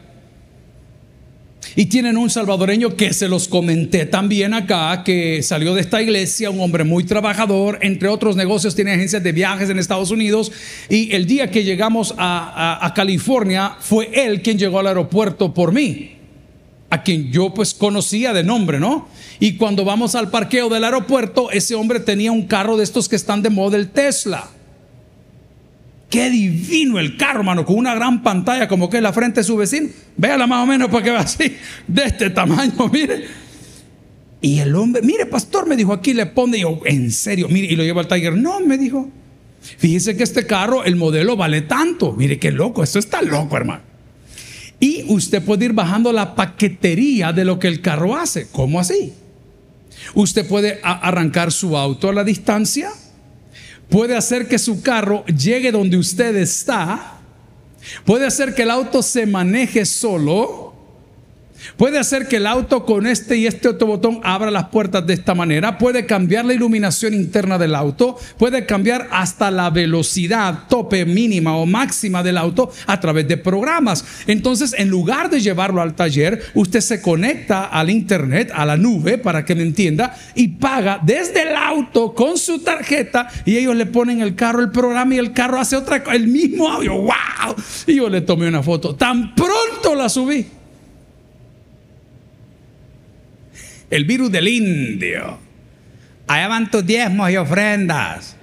y 1.75 1.87
tienen 1.87 2.15
un 2.15 2.29
salvadoreño 2.29 2.95
que 2.95 3.11
se 3.11 3.27
los 3.27 3.47
comenté 3.47 4.05
también 4.05 4.53
acá, 4.53 5.01
que 5.03 5.41
salió 5.41 5.73
de 5.73 5.81
esta 5.81 5.99
iglesia, 5.99 6.51
un 6.51 6.59
hombre 6.61 6.83
muy 6.83 7.03
trabajador, 7.03 7.79
entre 7.81 8.07
otros 8.07 8.35
negocios, 8.35 8.75
tiene 8.75 8.91
agencias 8.91 9.23
de 9.23 9.31
viajes 9.31 9.71
en 9.71 9.79
Estados 9.79 10.11
Unidos. 10.11 10.51
Y 10.87 11.11
el 11.15 11.25
día 11.25 11.49
que 11.49 11.63
llegamos 11.63 12.13
a, 12.19 12.93
California, 12.95 13.77
fue 13.79 14.11
él 14.13 14.43
quien 14.43 14.59
llegó 14.59 14.77
al 14.77 14.85
aeropuerto 14.85 15.55
por 15.55 15.71
mí, 15.71 16.17
a 16.91 17.01
quien 17.01 17.31
yo 17.31 17.51
pues 17.51 17.73
conocía 17.73 18.31
de 18.31 18.43
nombre, 18.43 18.79
¿no? 18.79 19.07
Y 19.41 19.57
cuando 19.57 19.83
vamos 19.83 20.13
al 20.13 20.29
parqueo 20.29 20.69
del 20.69 20.83
aeropuerto, 20.83 21.49
ese 21.49 21.73
hombre 21.73 21.99
tenía 21.99 22.31
un 22.31 22.45
carro 22.45 22.77
de 22.77 22.83
estos 22.83 23.09
que 23.09 23.15
están 23.15 23.41
de 23.41 23.49
moda, 23.49 23.75
el 23.75 23.89
Tesla. 23.89 24.47
Qué 26.11 26.29
divino 26.29 26.99
el 26.99 27.17
carro, 27.17 27.39
hermano, 27.39 27.65
con 27.65 27.75
una 27.75 27.95
gran 27.95 28.21
pantalla 28.21 28.67
como 28.67 28.87
que 28.87 28.97
es 28.97 29.03
la 29.03 29.11
frente 29.11 29.39
de 29.39 29.43
su 29.43 29.57
vecino. 29.57 29.89
Véala 30.15 30.45
más 30.45 30.63
o 30.63 30.67
menos 30.67 30.91
para 30.91 31.03
que 31.03 31.09
vea 31.09 31.21
así, 31.21 31.57
de 31.87 32.03
este 32.03 32.29
tamaño, 32.29 32.87
mire. 32.93 33.25
Y 34.41 34.59
el 34.59 34.75
hombre, 34.75 35.01
mire, 35.01 35.25
pastor, 35.25 35.67
me 35.67 35.75
dijo, 35.75 35.91
aquí 35.91 36.13
le 36.13 36.27
pone, 36.27 36.59
y 36.59 36.61
yo, 36.61 36.79
en 36.85 37.09
serio, 37.09 37.47
mire, 37.49 37.65
y 37.65 37.75
lo 37.75 37.81
lleva 37.81 38.01
al 38.01 38.07
Tiger. 38.07 38.37
No, 38.37 38.59
me 38.59 38.77
dijo, 38.77 39.09
fíjese 39.59 40.15
que 40.15 40.21
este 40.21 40.45
carro, 40.45 40.83
el 40.83 40.95
modelo 40.97 41.35
vale 41.35 41.61
tanto. 41.61 42.13
Mire, 42.13 42.37
qué 42.37 42.51
loco, 42.51 42.83
esto 42.83 42.99
está 42.99 43.23
loco, 43.23 43.57
hermano. 43.57 43.81
Y 44.79 45.05
usted 45.07 45.41
puede 45.41 45.65
ir 45.65 45.73
bajando 45.73 46.13
la 46.13 46.35
paquetería 46.35 47.33
de 47.33 47.43
lo 47.43 47.57
que 47.57 47.69
el 47.69 47.81
carro 47.81 48.15
hace. 48.15 48.47
¿Cómo 48.51 48.79
así? 48.79 49.13
Usted 50.13 50.47
puede 50.47 50.79
arrancar 50.83 51.51
su 51.51 51.77
auto 51.77 52.09
a 52.09 52.13
la 52.13 52.23
distancia 52.23 52.91
puede 53.91 54.15
hacer 54.15 54.47
que 54.47 54.57
su 54.57 54.81
carro 54.81 55.23
llegue 55.25 55.71
donde 55.71 55.97
usted 55.97 56.35
está, 56.37 57.19
puede 58.05 58.25
hacer 58.25 58.55
que 58.55 58.63
el 58.63 58.71
auto 58.71 59.03
se 59.03 59.25
maneje 59.25 59.85
solo, 59.85 60.70
Puede 61.77 61.99
hacer 61.99 62.27
que 62.27 62.37
el 62.37 62.47
auto 62.47 62.85
con 62.85 63.07
este 63.07 63.37
y 63.37 63.47
este 63.47 63.69
otro 63.69 63.87
botón 63.87 64.19
abra 64.23 64.51
las 64.51 64.69
puertas 64.69 65.05
de 65.05 65.13
esta 65.13 65.35
manera. 65.35 65.77
Puede 65.77 66.05
cambiar 66.05 66.45
la 66.45 66.53
iluminación 66.53 67.13
interna 67.13 67.57
del 67.57 67.75
auto. 67.75 68.17
Puede 68.37 68.65
cambiar 68.65 69.07
hasta 69.11 69.51
la 69.51 69.69
velocidad 69.69 70.63
tope 70.69 71.05
mínima 71.05 71.57
o 71.57 71.65
máxima 71.65 72.23
del 72.23 72.37
auto 72.37 72.71
a 72.87 72.99
través 72.99 73.27
de 73.27 73.37
programas. 73.37 74.05
Entonces, 74.27 74.75
en 74.77 74.89
lugar 74.89 75.29
de 75.29 75.41
llevarlo 75.41 75.81
al 75.81 75.95
taller, 75.95 76.43
usted 76.53 76.81
se 76.81 77.01
conecta 77.01 77.65
al 77.65 77.89
internet, 77.89 78.51
a 78.53 78.65
la 78.65 78.77
nube, 78.77 79.17
para 79.17 79.45
que 79.45 79.55
me 79.55 79.63
entienda, 79.63 80.15
y 80.35 80.47
paga 80.49 80.99
desde 81.03 81.43
el 81.43 81.55
auto 81.55 82.13
con 82.13 82.37
su 82.37 82.59
tarjeta 82.59 83.27
y 83.45 83.57
ellos 83.57 83.75
le 83.75 83.85
ponen 83.85 84.21
el 84.21 84.35
carro, 84.35 84.61
el 84.61 84.71
programa 84.71 85.15
y 85.15 85.17
el 85.17 85.33
carro 85.33 85.59
hace 85.59 85.75
otra, 85.75 86.03
el 86.13 86.27
mismo 86.27 86.69
audio. 86.69 86.93
¡Wow! 86.95 87.55
Y 87.87 87.95
yo 87.95 88.09
le 88.09 88.21
tomé 88.21 88.47
una 88.47 88.63
foto. 88.63 88.95
Tan 88.95 89.33
pronto 89.35 89.95
la 89.95 90.09
subí. 90.09 90.60
El 93.91 94.05
virus 94.05 94.31
del 94.31 94.47
indio. 94.47 95.37
Allá 96.25 96.47
van 96.47 96.71
tus 96.71 96.85
diezmos 96.85 97.29
y 97.29 97.37
ofrendas. 97.37 98.35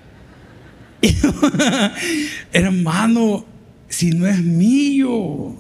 Hermano, 2.53 3.45
si 3.89 4.11
no 4.11 4.27
es 4.27 4.39
mío. 4.39 5.57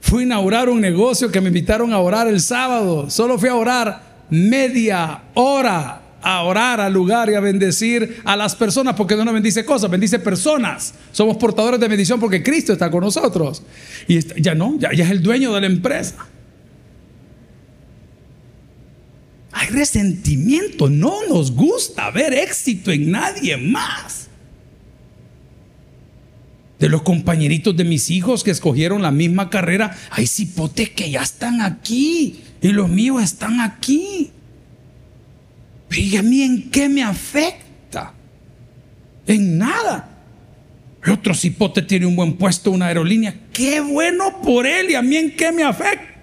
Fui 0.00 0.22
a 0.22 0.26
inaugurar 0.26 0.68
un 0.68 0.80
negocio 0.80 1.30
que 1.30 1.40
me 1.40 1.48
invitaron 1.48 1.92
a 1.92 1.98
orar 1.98 2.26
el 2.26 2.40
sábado. 2.40 3.08
Solo 3.08 3.38
fui 3.38 3.48
a 3.48 3.54
orar 3.54 4.02
media 4.28 5.22
hora 5.34 6.00
a 6.24 6.42
orar 6.42 6.80
al 6.80 6.92
lugar 6.92 7.28
y 7.28 7.34
a 7.34 7.40
bendecir 7.40 8.22
a 8.24 8.34
las 8.34 8.56
personas, 8.56 8.94
porque 8.94 9.14
no 9.14 9.30
bendice 9.30 9.62
cosas, 9.64 9.90
bendice 9.90 10.18
personas. 10.18 10.94
Somos 11.12 11.36
portadores 11.36 11.78
de 11.78 11.86
bendición 11.86 12.18
porque 12.18 12.42
Cristo 12.42 12.72
está 12.72 12.90
con 12.90 13.02
nosotros. 13.02 13.62
Y 14.08 14.20
ya 14.40 14.54
no, 14.54 14.78
ya, 14.78 14.90
ya 14.94 15.04
es 15.04 15.10
el 15.10 15.22
dueño 15.22 15.52
de 15.52 15.60
la 15.60 15.66
empresa. 15.66 16.26
Resentimiento, 19.70 20.88
no 20.88 21.26
nos 21.28 21.52
gusta 21.52 22.10
ver 22.10 22.32
éxito 22.34 22.90
en 22.90 23.10
nadie 23.10 23.56
más. 23.56 24.28
De 26.78 26.88
los 26.88 27.02
compañeritos 27.02 27.76
de 27.76 27.84
mis 27.84 28.10
hijos 28.10 28.44
que 28.44 28.50
escogieron 28.50 29.00
la 29.00 29.10
misma 29.10 29.48
carrera, 29.48 29.96
hay 30.10 30.26
cipotes 30.26 30.90
que 30.90 31.10
ya 31.10 31.22
están 31.22 31.60
aquí 31.60 32.42
y 32.60 32.68
los 32.68 32.88
míos 32.88 33.22
están 33.22 33.60
aquí. 33.60 34.30
¿Y 35.90 36.16
a 36.16 36.22
mí 36.22 36.42
en 36.42 36.70
qué 36.70 36.88
me 36.88 37.02
afecta? 37.02 38.12
En 39.26 39.58
nada. 39.58 40.10
El 41.04 41.12
otro 41.12 41.34
cipote 41.34 41.82
tiene 41.82 42.06
un 42.06 42.16
buen 42.16 42.34
puesto, 42.34 42.70
una 42.70 42.86
aerolínea. 42.86 43.34
Qué 43.52 43.80
bueno 43.80 44.40
por 44.42 44.66
él 44.66 44.90
y 44.90 44.94
a 44.94 45.02
mí 45.02 45.16
en 45.16 45.36
qué 45.36 45.52
me 45.52 45.62
afecta. 45.62 46.13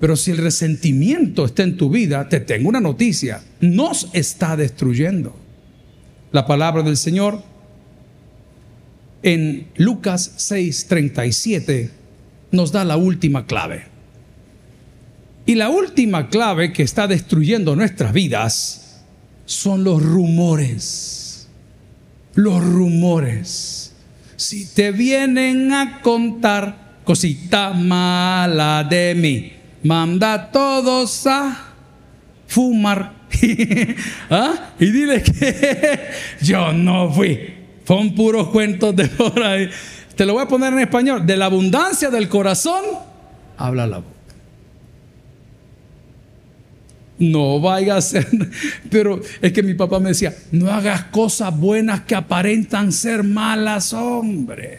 Pero 0.00 0.16
si 0.16 0.30
el 0.30 0.38
resentimiento 0.38 1.44
está 1.44 1.62
en 1.62 1.76
tu 1.76 1.90
vida, 1.90 2.28
te 2.28 2.40
tengo 2.40 2.70
una 2.70 2.80
noticia, 2.80 3.42
nos 3.60 4.08
está 4.14 4.56
destruyendo. 4.56 5.36
La 6.32 6.46
palabra 6.46 6.82
del 6.82 6.96
Señor 6.96 7.42
en 9.22 9.68
Lucas 9.76 10.32
6:37 10.38 11.90
nos 12.50 12.72
da 12.72 12.84
la 12.84 12.96
última 12.96 13.46
clave. 13.46 13.84
Y 15.44 15.54
la 15.54 15.68
última 15.68 16.28
clave 16.28 16.72
que 16.72 16.82
está 16.82 17.06
destruyendo 17.06 17.76
nuestras 17.76 18.12
vidas 18.12 19.02
son 19.44 19.84
los 19.84 20.02
rumores. 20.02 21.48
Los 22.34 22.64
rumores. 22.64 23.92
Si 24.36 24.64
te 24.66 24.92
vienen 24.92 25.72
a 25.72 26.00
contar 26.00 27.00
cosita 27.04 27.72
mala 27.72 28.86
de 28.88 29.14
mí, 29.14 29.59
manda 29.82 30.34
a 30.34 30.50
todos 30.50 31.26
a 31.26 31.74
fumar. 32.46 33.20
¿Ah? 34.30 34.72
Y 34.78 34.86
dile 34.90 35.22
que 35.22 36.10
yo 36.42 36.72
no 36.72 37.12
fui. 37.12 37.54
Son 37.86 38.14
puros 38.14 38.48
cuentos 38.48 38.94
de 38.94 39.08
por 39.08 39.42
ahí. 39.42 39.68
Te 40.14 40.24
lo 40.24 40.34
voy 40.34 40.42
a 40.42 40.48
poner 40.48 40.72
en 40.72 40.80
español. 40.80 41.26
De 41.26 41.36
la 41.36 41.46
abundancia 41.46 42.10
del 42.10 42.28
corazón, 42.28 42.84
habla 43.56 43.86
la 43.86 43.98
boca. 43.98 44.20
No 47.18 47.60
vaya 47.60 47.96
a 47.96 48.00
ser, 48.00 48.26
pero 48.90 49.20
es 49.42 49.52
que 49.52 49.62
mi 49.62 49.74
papá 49.74 49.98
me 49.98 50.10
decía, 50.10 50.34
no 50.52 50.70
hagas 50.70 51.04
cosas 51.06 51.56
buenas 51.56 52.02
que 52.02 52.14
aparentan 52.14 52.92
ser 52.92 53.24
malas, 53.24 53.92
hombre. 53.92 54.78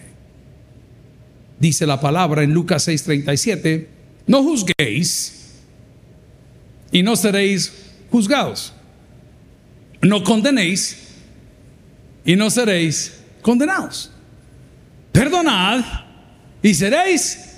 Dice 1.60 1.86
la 1.86 2.00
palabra 2.00 2.44
en 2.44 2.54
Lucas 2.54 2.88
6:37 2.88 4.01
no 4.28 4.44
juzguéis 4.44 5.62
y 6.92 7.04
no 7.04 7.16
seréis 7.16 7.72
juzgados. 8.12 8.74
No 10.02 10.24
condenéis 10.24 10.98
y 12.26 12.36
no 12.36 12.50
seréis 12.50 13.20
condenados. 13.42 14.12
Perdonad 15.12 15.84
y 16.62 16.74
seréis 16.74 17.52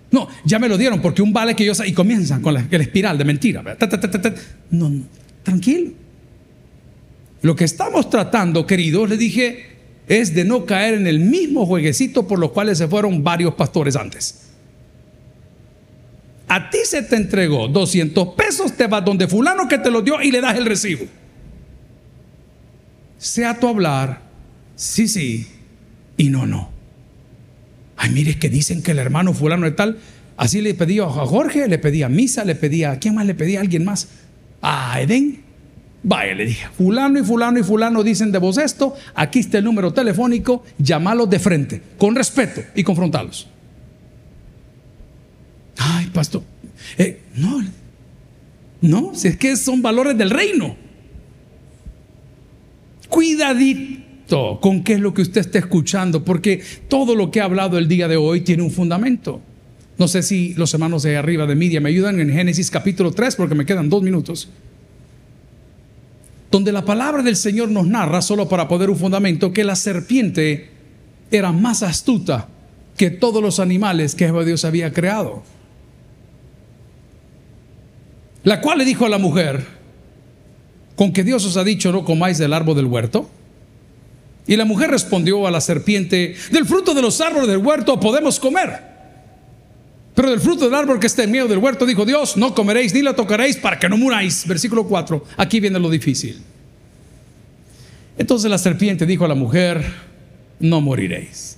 No, 0.09 0.27
ya 0.45 0.57
me 0.57 0.67
lo 0.67 0.79
dieron 0.79 0.99
porque 0.99 1.21
un 1.21 1.31
vale 1.31 1.55
que 1.55 1.63
yo... 1.63 1.73
Y 1.85 1.93
comienzan 1.93 2.41
con 2.41 2.55
la, 2.55 2.61
espiral 2.71 3.15
de 3.15 3.23
mentira. 3.23 3.61
No, 4.71 4.89
no, 4.89 5.03
tranquilo. 5.43 5.91
Lo 7.43 7.55
que 7.55 7.65
estamos 7.65 8.09
tratando, 8.09 8.65
queridos, 8.65 9.07
le 9.07 9.17
dije, 9.17 9.75
es 10.07 10.33
de 10.33 10.43
no 10.43 10.65
caer 10.65 10.95
en 10.95 11.05
el 11.05 11.19
mismo 11.19 11.67
jueguecito 11.67 12.27
por 12.27 12.39
los 12.39 12.49
cuales 12.49 12.79
se 12.79 12.87
fueron 12.87 13.23
varios 13.23 13.53
pastores 13.53 13.95
antes. 13.95 14.42
A 16.53 16.69
ti 16.69 16.77
se 16.85 17.01
te 17.01 17.15
entregó 17.15 17.67
200 17.67 18.35
pesos, 18.35 18.73
te 18.77 18.85
vas 18.85 19.03
donde 19.03 19.27
fulano 19.27 19.67
que 19.67 19.79
te 19.79 19.89
lo 19.89 20.03
dio 20.03 20.21
y 20.21 20.29
le 20.29 20.39
das 20.39 20.55
el 20.55 20.67
recibo. 20.67 21.03
Sea 23.17 23.59
tu 23.59 23.67
hablar, 23.67 24.21
sí, 24.75 25.07
sí, 25.07 25.47
y 26.15 26.29
no, 26.29 26.45
no. 26.45 26.69
Ay, 27.97 28.11
mire 28.11 28.37
que 28.37 28.49
dicen 28.49 28.83
que 28.83 28.91
el 28.91 28.99
hermano 28.99 29.33
fulano 29.33 29.65
de 29.65 29.71
tal, 29.71 29.97
así 30.37 30.61
le 30.61 30.75
pedía 30.75 31.05
a 31.05 31.07
Jorge, 31.07 31.67
le 31.67 31.79
pedía 31.79 32.05
a 32.05 32.09
Misa, 32.09 32.45
le 32.45 32.53
pedía, 32.53 32.91
¿a 32.91 32.99
quién 32.99 33.15
más 33.15 33.25
le 33.25 33.33
pedía? 33.33 33.57
¿A 33.57 33.61
alguien 33.63 33.83
más? 33.83 34.09
A 34.61 35.01
Edén. 35.01 35.41
Vaya, 36.03 36.35
le 36.35 36.45
dije, 36.45 36.67
fulano 36.77 37.17
y 37.19 37.23
fulano 37.23 37.57
y 37.57 37.63
fulano 37.63 38.03
dicen 38.03 38.31
de 38.31 38.37
vos 38.37 38.59
esto, 38.59 38.95
aquí 39.15 39.39
está 39.39 39.57
el 39.57 39.63
número 39.63 39.91
telefónico, 39.91 40.63
llámalos 40.77 41.31
de 41.31 41.39
frente, 41.39 41.81
con 41.97 42.13
respeto 42.13 42.61
y 42.75 42.83
confrontalos. 42.83 43.47
Ay, 45.77 46.07
pastor, 46.07 46.43
eh, 46.97 47.21
no, 47.35 47.63
no, 48.81 49.15
si 49.15 49.29
es 49.29 49.37
que 49.37 49.55
son 49.55 49.81
valores 49.81 50.17
del 50.17 50.29
reino. 50.29 50.75
Cuidadito 53.09 54.59
con 54.61 54.83
qué 54.83 54.93
es 54.93 54.99
lo 54.99 55.13
que 55.13 55.21
usted 55.21 55.41
está 55.41 55.59
escuchando, 55.59 56.23
porque 56.23 56.61
todo 56.87 57.15
lo 57.15 57.31
que 57.31 57.41
ha 57.41 57.45
hablado 57.45 57.77
el 57.77 57.87
día 57.87 58.07
de 58.07 58.17
hoy 58.17 58.41
tiene 58.41 58.63
un 58.63 58.71
fundamento. 58.71 59.41
No 59.97 60.07
sé 60.07 60.23
si 60.23 60.53
los 60.55 60.73
hermanos 60.73 61.03
de 61.03 61.17
arriba 61.17 61.45
de 61.45 61.55
media 61.55 61.79
me 61.79 61.89
ayudan 61.89 62.19
en 62.19 62.31
Génesis 62.31 62.71
capítulo 62.71 63.11
3, 63.11 63.35
porque 63.35 63.55
me 63.55 63.65
quedan 63.65 63.89
dos 63.89 64.01
minutos. 64.01 64.49
Donde 66.49 66.71
la 66.71 66.85
palabra 66.85 67.23
del 67.23 67.35
Señor 67.35 67.69
nos 67.69 67.87
narra, 67.87 68.21
solo 68.21 68.49
para 68.49 68.67
poder 68.67 68.89
un 68.89 68.97
fundamento, 68.97 69.53
que 69.53 69.63
la 69.63 69.75
serpiente 69.75 70.69
era 71.31 71.51
más 71.51 71.83
astuta 71.83 72.49
que 72.97 73.09
todos 73.09 73.41
los 73.41 73.59
animales 73.59 74.15
que 74.15 74.31
Dios 74.43 74.65
había 74.65 74.91
creado. 74.93 75.43
La 78.43 78.61
cual 78.61 78.79
le 78.79 78.85
dijo 78.85 79.05
a 79.05 79.09
la 79.09 79.17
mujer, 79.17 79.65
con 80.95 81.11
que 81.11 81.23
Dios 81.23 81.45
os 81.45 81.57
ha 81.57 81.63
dicho 81.63 81.91
no 81.91 82.05
comáis 82.05 82.37
del 82.37 82.53
árbol 82.53 82.75
del 82.75 82.85
huerto. 82.85 83.29
Y 84.45 84.57
la 84.57 84.65
mujer 84.65 84.91
respondió 84.91 85.47
a 85.47 85.51
la 85.51 85.61
serpiente, 85.61 86.35
del 86.51 86.65
fruto 86.65 86.93
de 86.93 87.01
los 87.01 87.21
árboles 87.21 87.47
del 87.47 87.57
huerto 87.57 87.99
podemos 87.99 88.39
comer. 88.39 88.93
Pero 90.13 90.29
del 90.29 90.41
fruto 90.41 90.65
del 90.65 90.75
árbol 90.75 90.99
que 90.99 91.07
está 91.07 91.23
en 91.23 91.31
medio 91.31 91.47
del 91.47 91.57
huerto, 91.57 91.85
dijo 91.85 92.05
Dios, 92.05 92.37
no 92.37 92.53
comeréis 92.53 92.93
ni 92.93 93.01
la 93.01 93.15
tocaréis 93.15 93.57
para 93.57 93.79
que 93.79 93.89
no 93.89 93.97
muráis. 93.97 94.45
Versículo 94.45 94.85
4, 94.85 95.23
aquí 95.37 95.59
viene 95.59 95.79
lo 95.79 95.89
difícil. 95.89 96.41
Entonces 98.17 98.51
la 98.51 98.57
serpiente 98.57 99.05
dijo 99.05 99.25
a 99.25 99.27
la 99.27 99.35
mujer, 99.35 99.83
no 100.59 100.81
moriréis. 100.81 101.57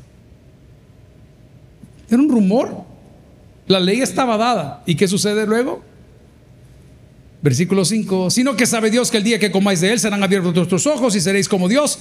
Era 2.09 2.21
un 2.21 2.29
rumor. 2.29 2.83
La 3.67 3.79
ley 3.79 3.99
estaba 4.01 4.37
dada. 4.37 4.83
¿Y 4.85 4.95
qué 4.95 5.07
sucede 5.07 5.45
luego? 5.45 5.83
Versículo 7.45 7.85
5, 7.85 8.31
sino 8.31 8.55
que 8.55 8.65
sabe 8.65 8.89
Dios 8.89 9.11
que 9.11 9.17
el 9.17 9.23
día 9.23 9.37
que 9.37 9.51
comáis 9.51 9.79
de 9.79 9.93
él 9.93 9.99
serán 9.99 10.23
abiertos 10.23 10.51
vuestros 10.51 10.87
ojos 10.87 11.15
y 11.15 11.21
seréis 11.21 11.47
como 11.47 11.69
Dios, 11.69 11.99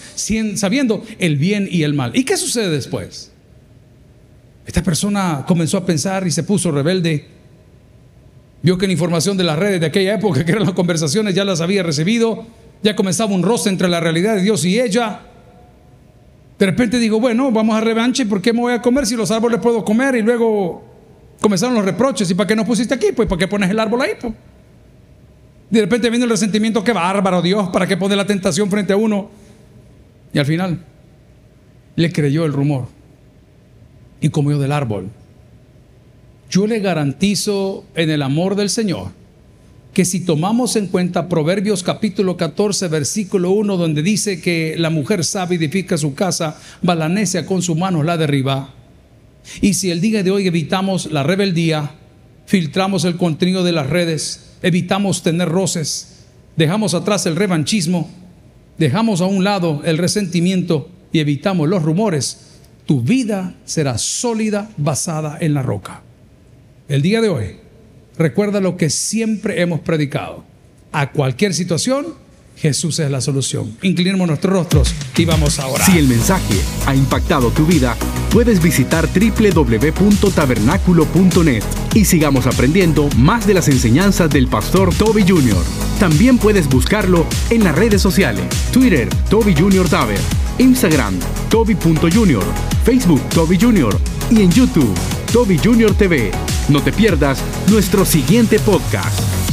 sabiendo 0.55 1.05
el 1.18 1.36
bien 1.36 1.68
y 1.70 1.82
el 1.82 1.92
mal. 1.92 2.12
¿Y 2.16 2.24
qué 2.24 2.38
sucede 2.38 2.70
después? 2.70 3.30
Esta 4.64 4.82
persona 4.82 5.45
comenzó 5.47 5.76
a 5.76 5.84
pensar 5.84 6.26
y 6.26 6.30
se 6.30 6.45
puso 6.45 6.70
rebelde. 6.70 7.28
Vio 8.62 8.78
que 8.78 8.86
la 8.86 8.95
información 8.95 9.36
de 9.36 9.45
las 9.45 9.59
redes 9.59 9.80
de 9.80 9.86
aquella 9.86 10.14
época, 10.14 10.47
que 10.47 10.53
eran 10.53 10.64
las 10.64 10.72
conversaciones, 10.72 11.34
ya 11.34 11.45
las 11.45 11.61
había 11.61 11.82
recibido. 11.82 12.47
Ya 12.82 12.97
comenzaba 12.97 13.34
un 13.34 13.42
roce 13.42 13.68
entre 13.68 13.88
la 13.88 14.01
realidad 14.01 14.36
de 14.36 14.40
Dios 14.40 14.64
y 14.64 14.80
ella. 14.80 15.20
De 16.59 16.64
repente 16.64 16.99
digo, 16.99 17.20
bueno, 17.20 17.51
vamos 17.53 17.76
a 17.76 17.82
revanche, 17.82 18.24
¿por 18.24 18.40
qué 18.40 18.55
me 18.55 18.61
voy 18.61 18.72
a 18.72 18.80
comer 18.80 19.05
si 19.05 19.14
los 19.14 19.30
árboles 19.30 19.61
puedo 19.61 19.84
comer? 19.84 20.14
Y 20.14 20.22
luego 20.22 20.82
comenzaron 21.38 21.74
los 21.74 21.84
reproches. 21.84 22.30
¿Y 22.30 22.34
para 22.34 22.47
qué 22.47 22.57
no 22.57 22.64
pusiste 22.64 22.95
aquí? 22.95 23.09
Pues 23.14 23.28
¿para 23.28 23.40
qué 23.40 23.47
pones 23.47 23.68
el 23.68 23.78
árbol 23.78 24.01
ahí? 24.01 24.12
De 25.71 25.81
repente 25.81 26.11
viene 26.11 26.25
el 26.25 26.31
resentimiento, 26.31 26.85
qué 26.85 26.93
bárbaro 26.93 27.43
Dios, 27.43 27.69
¿para 27.71 27.87
qué 27.87 27.97
pone 27.97 28.17
la 28.17 28.27
tentación 28.27 28.71
frente 28.71 28.93
a 28.93 28.97
uno? 28.97 29.31
Y 30.33 30.39
al 30.39 30.47
final 30.47 30.85
le 31.97 32.12
creyó 32.12 32.45
el 32.45 32.53
rumor 32.53 32.89
y 34.21 34.29
comió 34.29 34.59
del 34.59 34.73
árbol. 34.73 35.09
Yo 36.51 36.67
le 36.67 36.81
garantizo 36.81 37.85
en 37.95 38.11
el 38.11 38.23
amor 38.23 38.57
del 38.57 38.71
Señor 38.71 39.09
que 39.95 40.05
si 40.05 40.21
tomamos 40.21 40.75
en 40.75 40.89
cuenta 40.89 41.29
Proverbios 41.29 41.85
capítulo 41.85 42.37
14, 42.37 42.89
versículo 42.89 43.53
1, 43.53 43.77
donde 43.77 44.03
dice 44.03 44.41
que 44.41 44.75
la 44.77 44.91
mujer 44.91 45.25
sabe 45.25 45.55
edifica 45.55 45.97
su 45.97 46.15
casa, 46.15 46.61
balanecia 46.83 47.47
con 47.47 47.62
sus 47.62 47.77
manos 47.77 48.05
la 48.05 48.17
derriba. 48.17 48.75
Y 49.61 49.75
si 49.75 49.93
el 49.93 50.01
día 50.01 50.25
de 50.25 50.33
hoy 50.33 50.49
evitamos 50.49 51.12
la 51.12 51.23
rebeldía, 51.23 51.93
filtramos 52.45 53.05
el 53.05 53.17
contenido 53.17 53.62
de 53.62 53.73
las 53.73 53.89
redes, 53.89 54.53
evitamos 54.65 55.23
tener 55.23 55.51
roces, 55.51 56.25
dejamos 56.57 56.95
atrás 56.95 57.27
el 57.27 57.37
revanchismo, 57.37 58.09
dejamos 58.79 59.21
a 59.21 59.27
un 59.27 59.45
lado 59.45 59.83
el 59.85 59.99
resentimiento 59.99 60.89
y 61.12 61.21
evitamos 61.21 61.69
los 61.69 61.83
rumores, 61.83 62.61
tu 62.87 63.03
vida 63.03 63.57
será 63.67 63.99
sólida 63.99 64.71
basada 64.79 65.37
en 65.39 65.53
la 65.53 65.61
roca. 65.61 66.01
El 66.89 67.03
día 67.03 67.21
de 67.21 67.29
hoy, 67.29 67.57
recuerda 68.17 68.62
lo 68.62 68.79
que 68.79 68.89
siempre 68.89 69.61
hemos 69.61 69.81
predicado. 69.81 70.45
A 70.93 71.12
cualquier 71.12 71.53
situación, 71.53 72.15
Jesús 72.57 72.98
es 72.98 73.11
la 73.11 73.20
solución. 73.20 73.76
Inclinemos 73.82 74.26
nuestros 74.26 74.52
rostros 74.52 74.94
y 75.16 75.24
vamos 75.24 75.59
a 75.59 75.66
orar. 75.66 75.84
Si 75.84 75.98
el 75.98 76.09
mensaje 76.09 76.55
ha 76.86 76.94
impactado 76.94 77.50
tu 77.50 77.66
vida, 77.66 77.96
puedes 78.30 78.62
visitar 78.62 79.09
www.tabernaculo.net 79.09 81.62
y 81.94 82.05
sigamos 82.05 82.46
aprendiendo 82.46 83.09
más 83.16 83.46
de 83.46 83.55
las 83.55 83.68
enseñanzas 83.68 84.28
del 84.30 84.48
pastor 84.48 84.94
Toby 84.94 85.22
Jr. 85.22 85.62
También 85.98 86.38
puedes 86.38 86.68
buscarlo 86.68 87.26
en 87.50 87.64
las 87.64 87.76
redes 87.76 88.02
sociales, 88.02 88.44
Twitter, 88.72 89.09
Toby 89.30 89.55
Jr. 89.55 89.88
Taber, 89.88 90.18
Instagram, 90.59 91.18
Toby.Jr., 91.50 92.42
Facebook, 92.84 93.22
Toby 93.30 93.59
Jr. 93.61 93.96
y 94.30 94.42
en 94.42 94.50
YouTube, 94.50 94.94
Toby 95.32 95.59
Jr. 95.59 95.94
TV. 95.94 96.30
No 96.68 96.82
te 96.82 96.92
pierdas 96.92 97.38
nuestro 97.68 98.05
siguiente 98.05 98.59
podcast. 98.59 99.43